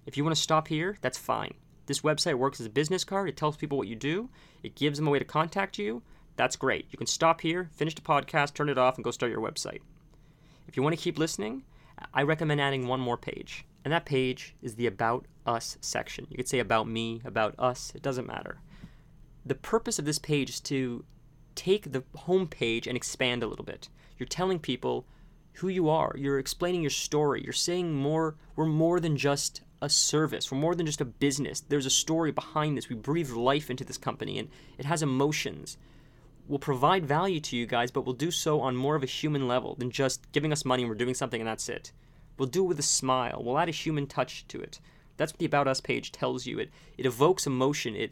If 0.06 0.18
you 0.18 0.24
want 0.24 0.36
to 0.36 0.42
stop 0.42 0.68
here, 0.68 0.98
that's 1.02 1.18
fine. 1.18 1.54
This 1.86 2.02
website 2.02 2.36
works 2.36 2.60
as 2.60 2.66
a 2.66 2.70
business 2.70 3.04
card. 3.04 3.30
It 3.30 3.38
tells 3.38 3.56
people 3.56 3.78
what 3.78 3.88
you 3.88 3.96
do, 3.96 4.30
it 4.62 4.76
gives 4.76 5.00
them 5.00 5.08
a 5.08 5.12
way 5.12 5.20
to 5.20 5.26
contact 5.26 5.80
you. 5.80 6.04
That's 6.36 6.56
great. 6.56 6.88
You 6.92 6.98
can 6.98 7.08
stop 7.08 7.42
here, 7.42 7.70
finish 7.74 7.96
the 7.96 8.02
podcast, 8.02 8.54
turn 8.54 8.70
it 8.70 8.78
off, 8.78 8.96
and 8.96 9.04
go 9.04 9.12
start 9.12 9.32
your 9.32 9.42
website. 9.42 9.82
If 10.72 10.78
you 10.78 10.82
want 10.82 10.98
to 10.98 11.04
keep 11.04 11.20
listening, 11.20 11.62
I 12.16 12.24
recommend 12.24 12.60
adding 12.60 12.88
one 12.88 13.00
more 13.00 13.18
page. 13.18 13.66
And 13.86 13.94
that 13.94 14.06
page 14.06 14.56
is 14.64 14.74
the 14.74 14.88
About 14.88 15.28
Us 15.46 15.78
section. 15.82 16.26
You 16.32 16.38
could 16.38 16.48
say 16.48 16.58
About 16.58 16.88
Me, 16.88 17.22
About 17.24 17.54
Us, 17.60 17.92
it 17.94 18.02
doesn't 18.02 18.26
matter 18.26 18.58
the 19.46 19.56
purpose 19.56 20.00
of 20.00 20.06
this 20.06 20.20
page 20.20 20.50
is 20.50 20.60
to 20.60 21.04
take 21.56 21.92
the 21.92 22.04
home 22.16 22.48
page 22.48 22.88
and 22.88 22.96
expand 22.96 23.44
a 23.44 23.48
little 23.48 23.66
bit. 23.66 23.90
You're 24.18 24.28
telling 24.28 24.60
people 24.60 25.06
who 25.54 25.68
you 25.68 25.90
are. 25.90 26.16
You're 26.18 26.40
explaining 26.40 26.82
your 26.82 26.92
story. 26.92 27.42
You're 27.44 27.54
saying 27.54 27.94
more. 27.94 28.36
We're 28.56 28.66
more 28.66 29.00
than 29.00 29.18
just 29.18 29.62
a 29.82 29.90
service. 29.90 30.52
We're 30.52 30.60
more 30.60 30.76
than 30.76 30.86
just 30.86 31.02
a 31.02 31.06
business. 31.06 31.62
There's 31.62 31.86
a 31.86 31.92
story 31.92 32.32
behind 32.32 32.78
this. 32.78 32.88
We 32.88 32.96
breathe 32.96 33.32
life 33.32 33.70
into 33.70 33.84
this 33.84 33.98
company 33.98 34.38
and 34.38 34.50
it 34.78 34.86
has 34.86 35.04
emotions. 35.04 35.78
We'll 36.48 36.60
provide 36.60 37.06
value 37.06 37.40
to 37.40 37.56
you 37.56 37.66
guys, 37.66 37.92
but 37.92 38.06
we'll 38.06 38.14
do 38.14 38.32
so 38.32 38.62
on 38.62 38.76
more 38.76 38.96
of 38.96 39.04
a 39.04 39.08
human 39.08 39.48
level 39.48 39.76
than 39.76 39.92
just 39.92 40.32
giving 40.32 40.52
us 40.52 40.66
money 40.66 40.84
and 40.84 40.90
we're 40.90 40.96
doing 40.96 41.14
something 41.14 41.40
and 41.40 41.48
that's 41.48 41.70
it. 41.70 41.92
We'll 42.38 42.50
do 42.50 42.64
it 42.64 42.68
with 42.68 42.80
a 42.80 42.84
smile. 42.84 43.42
We'll 43.44 43.60
add 43.60 43.70
a 43.70 43.72
human 43.72 44.08
touch 44.08 44.48
to 44.48 44.60
it. 44.60 44.80
That's 45.18 45.34
what 45.34 45.40
the 45.40 45.46
About 45.46 45.68
Us 45.68 45.82
page 45.82 46.12
tells 46.12 46.46
you. 46.46 46.60
It, 46.60 46.72
it 46.98 47.06
evokes 47.06 47.46
emotion. 47.46 47.96
It 47.96 48.12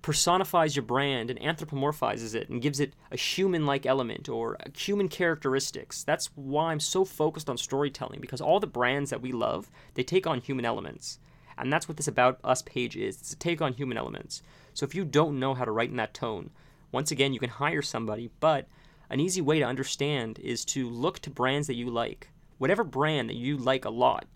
personifies 0.00 0.76
your 0.76 0.84
brand 0.84 1.30
and 1.30 1.40
anthropomorphizes 1.40 2.34
it 2.34 2.48
and 2.48 2.62
gives 2.62 2.80
it 2.80 2.94
a 3.10 3.16
human 3.16 3.66
like 3.66 3.84
element 3.84 4.28
or 4.28 4.56
human 4.76 5.08
characteristics. 5.08 6.04
That's 6.04 6.30
why 6.34 6.70
I'm 6.70 6.80
so 6.80 7.04
focused 7.04 7.50
on 7.50 7.58
storytelling 7.58 8.20
because 8.20 8.40
all 8.40 8.60
the 8.60 8.66
brands 8.66 9.10
that 9.10 9.20
we 9.20 9.32
love, 9.32 9.70
they 9.94 10.02
take 10.02 10.26
on 10.26 10.40
human 10.40 10.64
elements. 10.64 11.18
And 11.58 11.72
that's 11.72 11.88
what 11.88 11.96
this 11.96 12.08
About 12.08 12.38
Us 12.44 12.62
page 12.62 12.96
is. 12.96 13.20
It's 13.20 13.32
a 13.32 13.36
take 13.36 13.60
on 13.60 13.72
human 13.72 13.98
elements. 13.98 14.42
So 14.72 14.86
if 14.86 14.94
you 14.94 15.04
don't 15.04 15.40
know 15.40 15.54
how 15.54 15.64
to 15.64 15.72
write 15.72 15.90
in 15.90 15.96
that 15.96 16.14
tone, 16.14 16.50
once 16.92 17.10
again, 17.10 17.32
you 17.32 17.40
can 17.40 17.50
hire 17.50 17.82
somebody, 17.82 18.30
but 18.40 18.66
an 19.10 19.20
easy 19.20 19.40
way 19.40 19.58
to 19.58 19.64
understand 19.64 20.38
is 20.38 20.64
to 20.66 20.88
look 20.88 21.18
to 21.20 21.30
brands 21.30 21.66
that 21.66 21.74
you 21.74 21.90
like. 21.90 22.28
Whatever 22.58 22.84
brand 22.84 23.28
that 23.28 23.36
you 23.36 23.56
like 23.56 23.84
a 23.84 23.90
lot, 23.90 24.26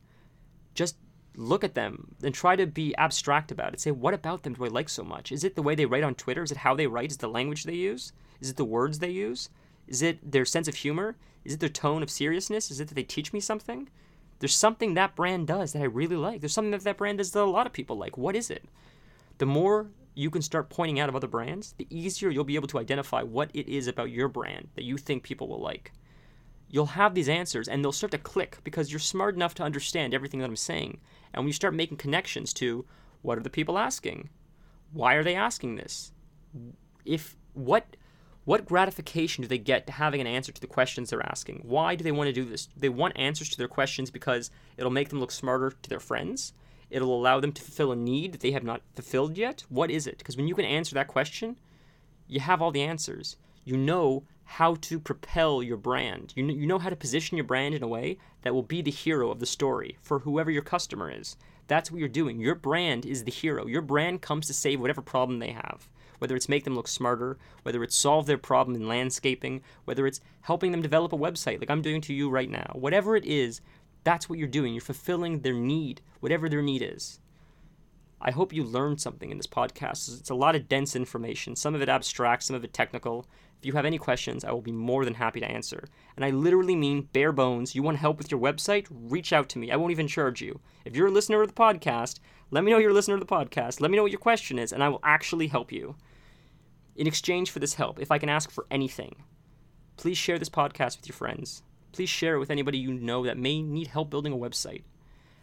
just 0.75 0.97
look 1.35 1.65
at 1.65 1.75
them 1.75 2.15
and 2.23 2.35
try 2.35 2.57
to 2.57 2.67
be 2.67 2.95
abstract 2.97 3.51
about 3.51 3.75
it. 3.75 3.81
Say, 3.81 3.91
what 3.91 4.15
about 4.15 4.43
them 4.43 4.55
do 4.55 4.65
I 4.65 4.69
like 4.69 4.89
so 4.89 5.03
much? 5.03 5.33
Is 5.33 5.45
it 5.45 5.57
the 5.57 5.63
way 5.63 5.75
they 5.75 5.87
write 5.87 6.05
on 6.05 6.15
Twitter? 6.15 6.43
Is 6.43 6.53
it 6.53 6.59
how 6.59 6.75
they 6.75 6.87
write? 6.87 7.11
Is 7.11 7.17
it 7.17 7.21
the 7.21 7.29
language 7.29 7.65
they 7.65 7.75
use? 7.75 8.13
Is 8.41 8.51
it 8.51 8.57
the 8.57 8.65
words 8.65 8.99
they 8.99 9.11
use? 9.11 9.49
Is 9.87 10.03
it 10.03 10.31
their 10.31 10.45
sense 10.45 10.69
of 10.69 10.77
humor? 10.77 11.17
Is 11.45 11.55
it 11.55 11.61
their 11.61 11.69
tone 11.69 12.03
of 12.03 12.11
seriousness? 12.11 12.71
Is 12.71 12.81
it 12.81 12.89
that 12.89 12.95
they 12.95 13.03
teach 13.03 13.33
me 13.33 13.41
something? 13.41 13.89
There's 14.39 14.55
something 14.55 14.95
that 14.95 15.17
brand 15.17 15.47
does 15.47 15.73
that 15.73 15.83
I 15.83 15.87
really 15.87 16.17
like. 16.17 16.41
There's 16.41 16.53
something 16.53 16.73
that 16.73 16.85
that 16.85 16.99
brand 16.99 17.19
does 17.19 17.33
that 17.33 17.43
a 17.43 17.45
lot 17.45 17.67
of 17.67 17.73
people 17.73 17.97
like. 17.97 18.17
What 18.19 18.37
is 18.37 18.51
it? 18.51 18.65
The 19.39 19.47
more 19.47 19.89
you 20.15 20.31
can 20.31 20.43
start 20.43 20.71
pointing 20.71 21.01
out 21.01 21.09
of 21.09 21.17
other 21.17 21.27
brands, 21.27 21.75
the 21.79 21.87
easier 21.91 22.31
you'll 22.31 22.45
be 22.45 22.57
able 22.57 22.69
to 22.69 22.79
identify 22.79 23.23
what 23.23 23.51
it 23.55 23.69
is 23.69 23.87
about 23.87 24.11
your 24.11 24.29
brand 24.29 24.69
that 24.75 24.85
you 24.85 24.97
think 24.97 25.23
people 25.23 25.49
will 25.49 25.61
like. 25.61 25.93
You'll 26.69 26.87
have 26.87 27.15
these 27.15 27.29
answers 27.29 27.69
and 27.69 27.85
they'll 27.85 27.93
start 27.93 28.13
to 28.13 28.19
click 28.19 28.59
because 28.65 28.91
you're 28.91 29.01
smart 29.01 29.35
enough 29.35 29.55
to 29.55 29.63
understand 29.63 30.15
everything 30.15 30.41
that 30.41 30.49
I'm 30.49 30.57
saying. 30.57 31.01
And 31.33 31.43
when 31.43 31.49
you 31.49 31.53
start 31.53 31.75
making 31.75 31.99
connections 31.99 32.53
to 32.55 32.85
what 33.23 33.39
are 33.39 33.43
the 33.43 33.51
people 33.51 33.79
asking? 33.79 34.31
Why 34.93 35.15
are 35.15 35.25
they 35.25 35.35
asking 35.35 35.77
this? 35.77 36.13
If 37.05 37.37
what 37.55 37.97
what 38.45 38.67
gratification 38.67 39.43
do 39.43 39.49
they 39.49 39.59
get 39.59 39.87
to 39.87 39.93
having 39.93 40.21
an 40.21 40.27
answer 40.27 40.51
to 40.51 40.61
the 40.61 40.67
questions 40.67 41.11
they're 41.11 41.25
asking? 41.25 41.61
Why 41.65 41.95
do 41.95 42.03
they 42.03 42.11
want 42.11 42.27
to 42.27 42.33
do 42.33 42.45
this? 42.45 42.69
They 42.77 42.89
want 42.89 43.17
answers 43.17 43.49
to 43.51 43.59
their 43.59 43.69
questions 43.69 44.11
because 44.11 44.51
it'll 44.77 44.91
make 44.91 45.11
them 45.11 45.21
look 45.21 45.31
smarter 45.31 45.71
to 45.71 45.89
their 45.89 46.01
friends. 46.01 46.53
It'll 46.93 47.15
allow 47.15 47.41
them 47.41 47.53
to 47.53 47.63
fulfill 47.63 47.91
a 47.91 47.97
need 47.97 48.33
that 48.33 48.41
they 48.43 48.51
have 48.51 48.65
not 48.65 48.83
fulfilled 48.95 49.39
yet. 49.39 49.65
What 49.71 49.91
is 49.91 50.07
it? 50.07 50.19
Because 50.19 50.37
when 50.37 50.47
you 50.47 50.55
can 50.55 50.67
answer 50.67 50.95
that 50.95 51.09
question, 51.09 51.59
you 52.29 52.41
have 52.41 52.61
all 52.61 52.71
the 52.71 52.83
answers. 52.83 53.37
You 53.65 53.79
know 53.79 54.25
how 54.45 54.75
to 54.75 55.01
propel 55.01 55.63
your 55.63 55.79
brand. 55.79 56.35
You, 56.37 56.45
you 56.45 56.67
know 56.67 56.79
how 56.79 56.91
to 56.91 56.97
position 56.97 57.39
your 57.39 57.47
brand 57.47 57.75
in 57.75 57.83
a 57.83 57.89
way 57.89 58.19
that 58.43 58.55
will 58.55 58.63
be 58.63 58.83
the 58.83 58.91
hero 58.91 59.31
of 59.31 59.41
the 59.41 59.47
story 59.47 59.97
for 60.03 60.19
whoever 60.19 60.51
your 60.51 60.63
customer 60.63 61.11
is. 61.11 61.37
That's 61.67 61.91
what 61.91 62.01
you're 62.01 62.09
doing. 62.09 62.39
Your 62.39 62.55
brand 62.55 63.07
is 63.07 63.25
the 63.25 63.31
hero. 63.31 63.67
Your 63.67 63.81
brand 63.81 64.21
comes 64.21 64.47
to 64.49 64.53
save 64.53 64.81
whatever 64.81 65.01
problem 65.01 65.39
they 65.39 65.53
have. 65.53 65.89
Whether 66.19 66.37
it's 66.37 66.49
make 66.49 66.65
them 66.65 66.75
look 66.75 66.89
smarter, 66.89 67.39
whether 67.63 67.83
it's 67.83 67.97
solve 67.97 68.27
their 68.27 68.39
problem 68.39 68.77
in 68.77 68.87
landscaping, 68.87 69.63
whether 69.87 70.07
it's 70.07 70.21
helping 70.43 70.71
them 70.71 70.83
develop 70.83 71.13
a 71.13 71.19
website 71.19 71.59
like 71.59 71.71
I'm 71.71 71.83
doing 71.83 72.03
to 72.03 72.13
you 72.13 72.29
right 72.29 72.51
now. 72.51 72.73
Whatever 72.75 73.17
it 73.17 73.25
is, 73.25 73.61
that's 74.05 74.29
what 74.29 74.39
you're 74.39 74.49
doing. 74.49 74.75
You're 74.75 74.81
fulfilling 74.81 75.41
their 75.41 75.55
need, 75.55 76.01
whatever 76.21 76.49
their 76.49 76.63
need 76.63 76.83
is. 76.83 77.21
I 78.21 78.31
hope 78.31 78.53
you 78.53 78.63
learned 78.63 79.01
something 79.01 79.31
in 79.31 79.37
this 79.37 79.49
podcast. 79.49 80.21
It's 80.21 80.31
a 80.31 80.35
lot 80.35 80.55
of 80.55 80.69
dense 80.69 80.95
information, 80.95 81.57
some 81.57 81.75
of 81.75 81.83
it 81.83 81.89
abstract, 81.89 82.45
some 82.45 82.55
of 82.55 82.63
it 82.63 82.73
technical. 82.73 83.27
If 83.59 83.67
you 83.67 83.73
have 83.73 83.85
any 83.85 83.99
questions, 83.99 84.45
I 84.45 84.53
will 84.53 84.61
be 84.61 84.73
more 84.73 85.05
than 85.05 85.15
happy 85.15 85.41
to 85.41 85.51
answer. 85.51 85.85
And 86.15 86.25
I 86.25 86.31
literally 86.31 86.77
mean 86.77 87.09
bare 87.13 87.33
bones. 87.33 87.75
You 87.75 87.83
want 87.83 87.99
help 87.99 88.19
with 88.19 88.31
your 88.31 88.41
website? 88.41 88.87
Reach 88.91 89.33
out 89.33 89.49
to 89.51 89.59
me. 89.59 89.73
I 89.73 89.77
won't 89.77 89.91
even 89.91 90.07
charge 90.07 90.41
you. 90.41 90.61
If 90.85 90.95
you're 90.95 91.09
a 91.09 91.13
listener 91.13 91.43
of 91.43 91.49
the 91.49 91.55
podcast, 91.55 92.21
let 92.53 92.63
me 92.63 92.71
know 92.71 92.79
you're 92.79 92.91
a 92.91 92.95
listener 92.95 93.15
of 93.15 93.21
the 93.21 93.27
podcast. 93.27 93.81
Let 93.81 93.91
me 93.91 93.97
know 93.97 94.03
what 94.03 94.13
your 94.13 94.21
question 94.21 94.59
is, 94.59 94.73
and 94.73 94.85
I 94.85 94.89
will 94.89 95.01
actually 95.03 95.49
help 95.49 95.73
you. 95.73 95.97
In 96.95 97.07
exchange 97.07 97.51
for 97.51 97.59
this 97.59 97.75
help, 97.75 97.99
if 97.99 98.11
I 98.11 98.19
can 98.19 98.29
ask 98.29 98.51
for 98.51 98.67
anything, 98.71 99.17
please 99.97 100.19
share 100.19 100.39
this 100.39 100.49
podcast 100.49 100.99
with 100.99 101.09
your 101.09 101.15
friends. 101.15 101.63
Please 101.93 102.09
share 102.09 102.37
it 102.37 102.41
with 102.41 102.51
anybody 102.51 102.79
you 102.79 102.93
know 102.93 103.25
that 103.25 103.39
may 103.39 103.63
need 103.63 103.89
help 103.89 104.11
building 104.11 104.33
a 104.33 104.37
website. 104.37 104.83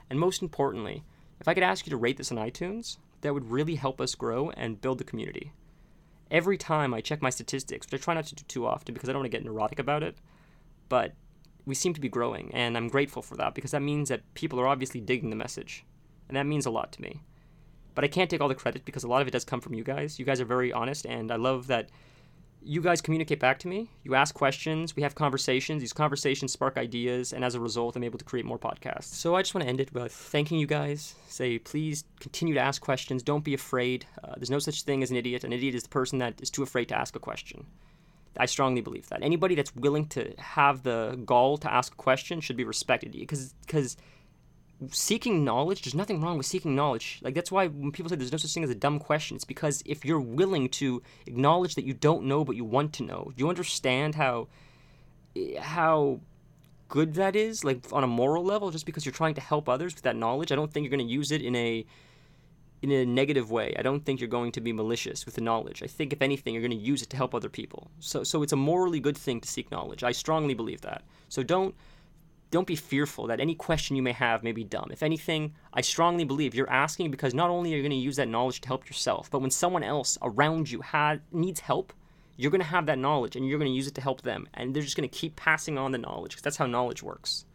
And 0.09 0.19
most 0.19 0.41
importantly, 0.41 1.03
if 1.39 1.47
I 1.47 1.53
could 1.53 1.63
ask 1.63 1.85
you 1.85 1.91
to 1.91 1.97
rate 1.97 2.17
this 2.17 2.31
on 2.31 2.37
iTunes, 2.37 2.97
that 3.21 3.33
would 3.33 3.51
really 3.51 3.75
help 3.75 4.01
us 4.01 4.15
grow 4.15 4.49
and 4.51 4.81
build 4.81 4.97
the 4.97 5.03
community 5.03 5.53
every 6.31 6.57
time 6.57 6.93
I 6.93 7.01
check 7.01 7.21
my 7.21 7.29
statistics, 7.29 7.87
which 7.87 8.01
I 8.01 8.03
try 8.03 8.13
not 8.13 8.25
to 8.27 8.35
do 8.35 8.43
too 8.47 8.65
often 8.65 8.93
because 8.93 9.09
I 9.09 9.13
don't 9.13 9.21
want 9.21 9.31
to 9.31 9.37
get 9.37 9.45
neurotic 9.45 9.79
about 9.79 10.03
it, 10.03 10.17
but 10.87 11.13
we 11.65 11.75
seem 11.75 11.93
to 11.93 12.01
be 12.01 12.09
growing, 12.09 12.51
and 12.53 12.77
I'm 12.77 12.87
grateful 12.87 13.21
for 13.21 13.35
that 13.37 13.55
because 13.55 13.71
that 13.71 13.81
means 13.81 14.09
that 14.09 14.33
people 14.33 14.59
are 14.59 14.67
obviously 14.67 15.01
digging 15.01 15.29
the 15.29 15.35
message, 15.35 15.85
and 16.27 16.37
that 16.37 16.45
means 16.45 16.65
a 16.65 16.71
lot 16.71 16.91
to 16.93 17.01
me. 17.01 17.21
But 17.95 18.03
I 18.03 18.07
can't 18.07 18.29
take 18.29 18.41
all 18.41 18.47
the 18.47 18.55
credit 18.55 18.85
because 18.85 19.03
a 19.03 19.07
lot 19.07 19.21
of 19.21 19.27
it 19.27 19.31
does 19.31 19.45
come 19.45 19.61
from 19.61 19.73
you 19.73 19.83
guys. 19.83 20.19
You 20.19 20.25
guys 20.25 20.39
are 20.39 20.45
very 20.45 20.71
honest, 20.71 21.05
and 21.05 21.31
I 21.31 21.35
love 21.35 21.67
that 21.67 21.89
you 22.61 22.81
guys 22.81 23.01
communicate 23.01 23.39
back 23.39 23.59
to 23.59 23.67
me. 23.67 23.89
You 24.03 24.15
ask 24.15 24.35
questions, 24.35 24.95
we 24.95 25.03
have 25.03 25.15
conversations. 25.15 25.81
These 25.81 25.93
conversations 25.93 26.51
spark 26.51 26.77
ideas, 26.77 27.33
and 27.33 27.43
as 27.43 27.55
a 27.55 27.59
result, 27.59 27.95
I'm 27.95 28.03
able 28.03 28.19
to 28.19 28.25
create 28.25 28.45
more 28.45 28.59
podcasts. 28.59 29.05
So 29.05 29.35
I 29.35 29.41
just 29.41 29.53
want 29.55 29.63
to 29.63 29.69
end 29.69 29.79
it 29.79 29.93
by 29.93 30.07
thanking 30.07 30.59
you 30.59 30.67
guys. 30.67 31.15
Say, 31.27 31.59
please 31.59 32.03
continue 32.19 32.53
to 32.53 32.59
ask 32.59 32.81
questions. 32.81 33.23
Don't 33.23 33.43
be 33.43 33.53
afraid. 33.53 34.05
Uh, 34.23 34.33
there's 34.35 34.49
no 34.49 34.59
such 34.59 34.83
thing 34.83 35.03
as 35.03 35.11
an 35.11 35.17
idiot. 35.17 35.43
An 35.43 35.53
idiot 35.53 35.75
is 35.75 35.83
the 35.83 35.89
person 35.89 36.19
that 36.19 36.41
is 36.41 36.49
too 36.49 36.63
afraid 36.63 36.85
to 36.89 36.97
ask 36.97 37.15
a 37.15 37.19
question. 37.19 37.65
I 38.37 38.45
strongly 38.45 38.81
believe 38.81 39.09
that 39.09 39.23
anybody 39.23 39.55
that's 39.55 39.75
willing 39.75 40.07
to 40.09 40.33
have 40.37 40.83
the 40.83 41.19
gall 41.25 41.57
to 41.57 41.73
ask 41.73 41.93
a 41.93 41.97
question 41.97 42.41
should 42.41 42.57
be 42.57 42.63
respected 42.63 43.11
because 43.11 43.53
because 43.65 43.97
seeking 44.91 45.43
knowledge 45.43 45.81
there's 45.81 45.95
nothing 45.95 46.21
wrong 46.21 46.37
with 46.37 46.45
seeking 46.45 46.75
knowledge 46.75 47.19
like 47.21 47.33
that's 47.33 47.51
why 47.51 47.67
when 47.67 47.91
people 47.91 48.09
say 48.09 48.15
there's 48.15 48.31
no 48.31 48.37
such 48.37 48.53
thing 48.53 48.63
as 48.63 48.69
a 48.69 48.75
dumb 48.75 48.99
question 48.99 49.35
it's 49.35 49.43
because 49.43 49.83
if 49.85 50.05
you're 50.05 50.19
willing 50.19 50.69
to 50.69 51.01
acknowledge 51.25 51.75
that 51.75 51.83
you 51.83 51.93
don't 51.93 52.23
know 52.23 52.45
but 52.45 52.55
you 52.55 52.63
want 52.63 52.93
to 52.93 53.03
know 53.03 53.31
do 53.35 53.43
you 53.43 53.49
understand 53.49 54.15
how 54.15 54.47
how 55.59 56.19
good 56.87 57.13
that 57.15 57.35
is 57.35 57.63
like 57.63 57.85
on 57.91 58.03
a 58.03 58.07
moral 58.07 58.43
level 58.43 58.71
just 58.71 58.85
because 58.85 59.05
you're 59.05 59.13
trying 59.13 59.33
to 59.33 59.41
help 59.41 59.67
others 59.67 59.93
with 59.93 60.03
that 60.03 60.15
knowledge 60.15 60.51
i 60.51 60.55
don't 60.55 60.71
think 60.71 60.85
you're 60.85 60.97
going 60.97 61.05
to 61.05 61.13
use 61.13 61.31
it 61.31 61.41
in 61.41 61.55
a 61.55 61.85
in 62.81 62.91
a 62.91 63.05
negative 63.05 63.51
way. 63.51 63.73
I 63.77 63.81
don't 63.81 64.05
think 64.05 64.21
you're 64.21 64.29
going 64.29 64.51
to 64.53 64.61
be 64.61 64.71
malicious 64.71 65.25
with 65.25 65.35
the 65.35 65.41
knowledge. 65.41 65.83
I 65.83 65.87
think 65.87 66.13
if 66.13 66.21
anything 66.21 66.53
you're 66.53 66.61
going 66.61 66.71
to 66.71 66.77
use 66.77 67.01
it 67.01 67.09
to 67.09 67.17
help 67.17 67.35
other 67.35 67.49
people. 67.49 67.91
So 67.99 68.23
so 68.23 68.41
it's 68.41 68.53
a 68.53 68.57
morally 68.57 68.99
good 68.99 69.17
thing 69.17 69.41
to 69.41 69.47
seek 69.47 69.71
knowledge. 69.71 70.03
I 70.03 70.11
strongly 70.11 70.53
believe 70.53 70.81
that. 70.81 71.03
So 71.27 71.43
don't 71.43 71.75
don't 72.51 72.67
be 72.67 72.75
fearful 72.75 73.27
that 73.27 73.39
any 73.39 73.53
question 73.53 73.95
you 73.95 74.01
may 74.01 74.11
have 74.11 74.43
may 74.43 74.51
be 74.51 74.63
dumb. 74.63 74.89
If 74.91 75.03
anything, 75.03 75.53
I 75.73 75.81
strongly 75.81 76.23
believe 76.23 76.55
you're 76.55 76.69
asking 76.69 77.11
because 77.11 77.33
not 77.33 77.49
only 77.49 77.73
are 77.73 77.77
you 77.77 77.83
going 77.83 77.91
to 77.91 77.95
use 77.95 78.15
that 78.15 78.27
knowledge 78.27 78.61
to 78.61 78.67
help 78.67 78.87
yourself, 78.87 79.29
but 79.29 79.39
when 79.39 79.51
someone 79.51 79.83
else 79.83 80.17
around 80.21 80.71
you 80.71 80.81
had 80.81 81.21
needs 81.31 81.59
help, 81.59 81.93
you're 82.37 82.51
going 82.51 82.61
to 82.61 82.67
have 82.67 82.87
that 82.87 82.97
knowledge 82.97 83.35
and 83.35 83.47
you're 83.47 83.59
going 83.59 83.71
to 83.71 83.75
use 83.75 83.87
it 83.87 83.95
to 83.95 84.01
help 84.01 84.21
them. 84.21 84.47
And 84.53 84.73
they're 84.73 84.81
just 84.81 84.97
going 84.97 85.07
to 85.07 85.15
keep 85.15 85.35
passing 85.35 85.77
on 85.77 85.91
the 85.91 85.97
knowledge 85.97 86.31
because 86.31 86.43
that's 86.43 86.57
how 86.57 86.65
knowledge 86.65 87.03
works. 87.03 87.45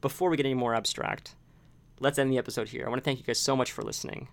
Before 0.00 0.30
we 0.30 0.36
get 0.36 0.46
any 0.46 0.54
more 0.54 0.74
abstract, 0.74 1.34
let's 2.00 2.18
end 2.18 2.32
the 2.32 2.38
episode 2.38 2.68
here. 2.68 2.86
I 2.86 2.88
want 2.88 3.00
to 3.00 3.04
thank 3.04 3.18
you 3.18 3.24
guys 3.24 3.38
so 3.38 3.56
much 3.56 3.72
for 3.72 3.82
listening. 3.82 4.28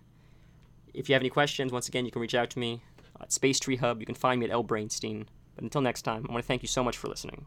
If 0.94 1.10
you 1.10 1.14
have 1.14 1.22
any 1.22 1.30
questions, 1.30 1.72
once 1.72 1.88
again, 1.88 2.06
you 2.06 2.12
can 2.12 2.22
reach 2.22 2.36
out 2.36 2.50
to 2.52 2.60
me 2.60 2.82
at 3.22 3.32
Space 3.32 3.60
Tree 3.60 3.76
Hub. 3.76 4.00
You 4.00 4.06
can 4.06 4.16
find 4.16 4.40
me 4.40 4.46
at 4.46 4.52
L 4.52 4.64
Brainstein. 4.64 5.26
But 5.56 5.64
until 5.64 5.82
next 5.82 6.04
time, 6.04 6.26
I 6.28 6.32
want 6.32 6.44
to 6.44 6.48
thank 6.48 6.62
you 6.62 6.68
so 6.68 6.84
much 6.84 6.98
for 6.98 7.08
listening. 7.08 7.38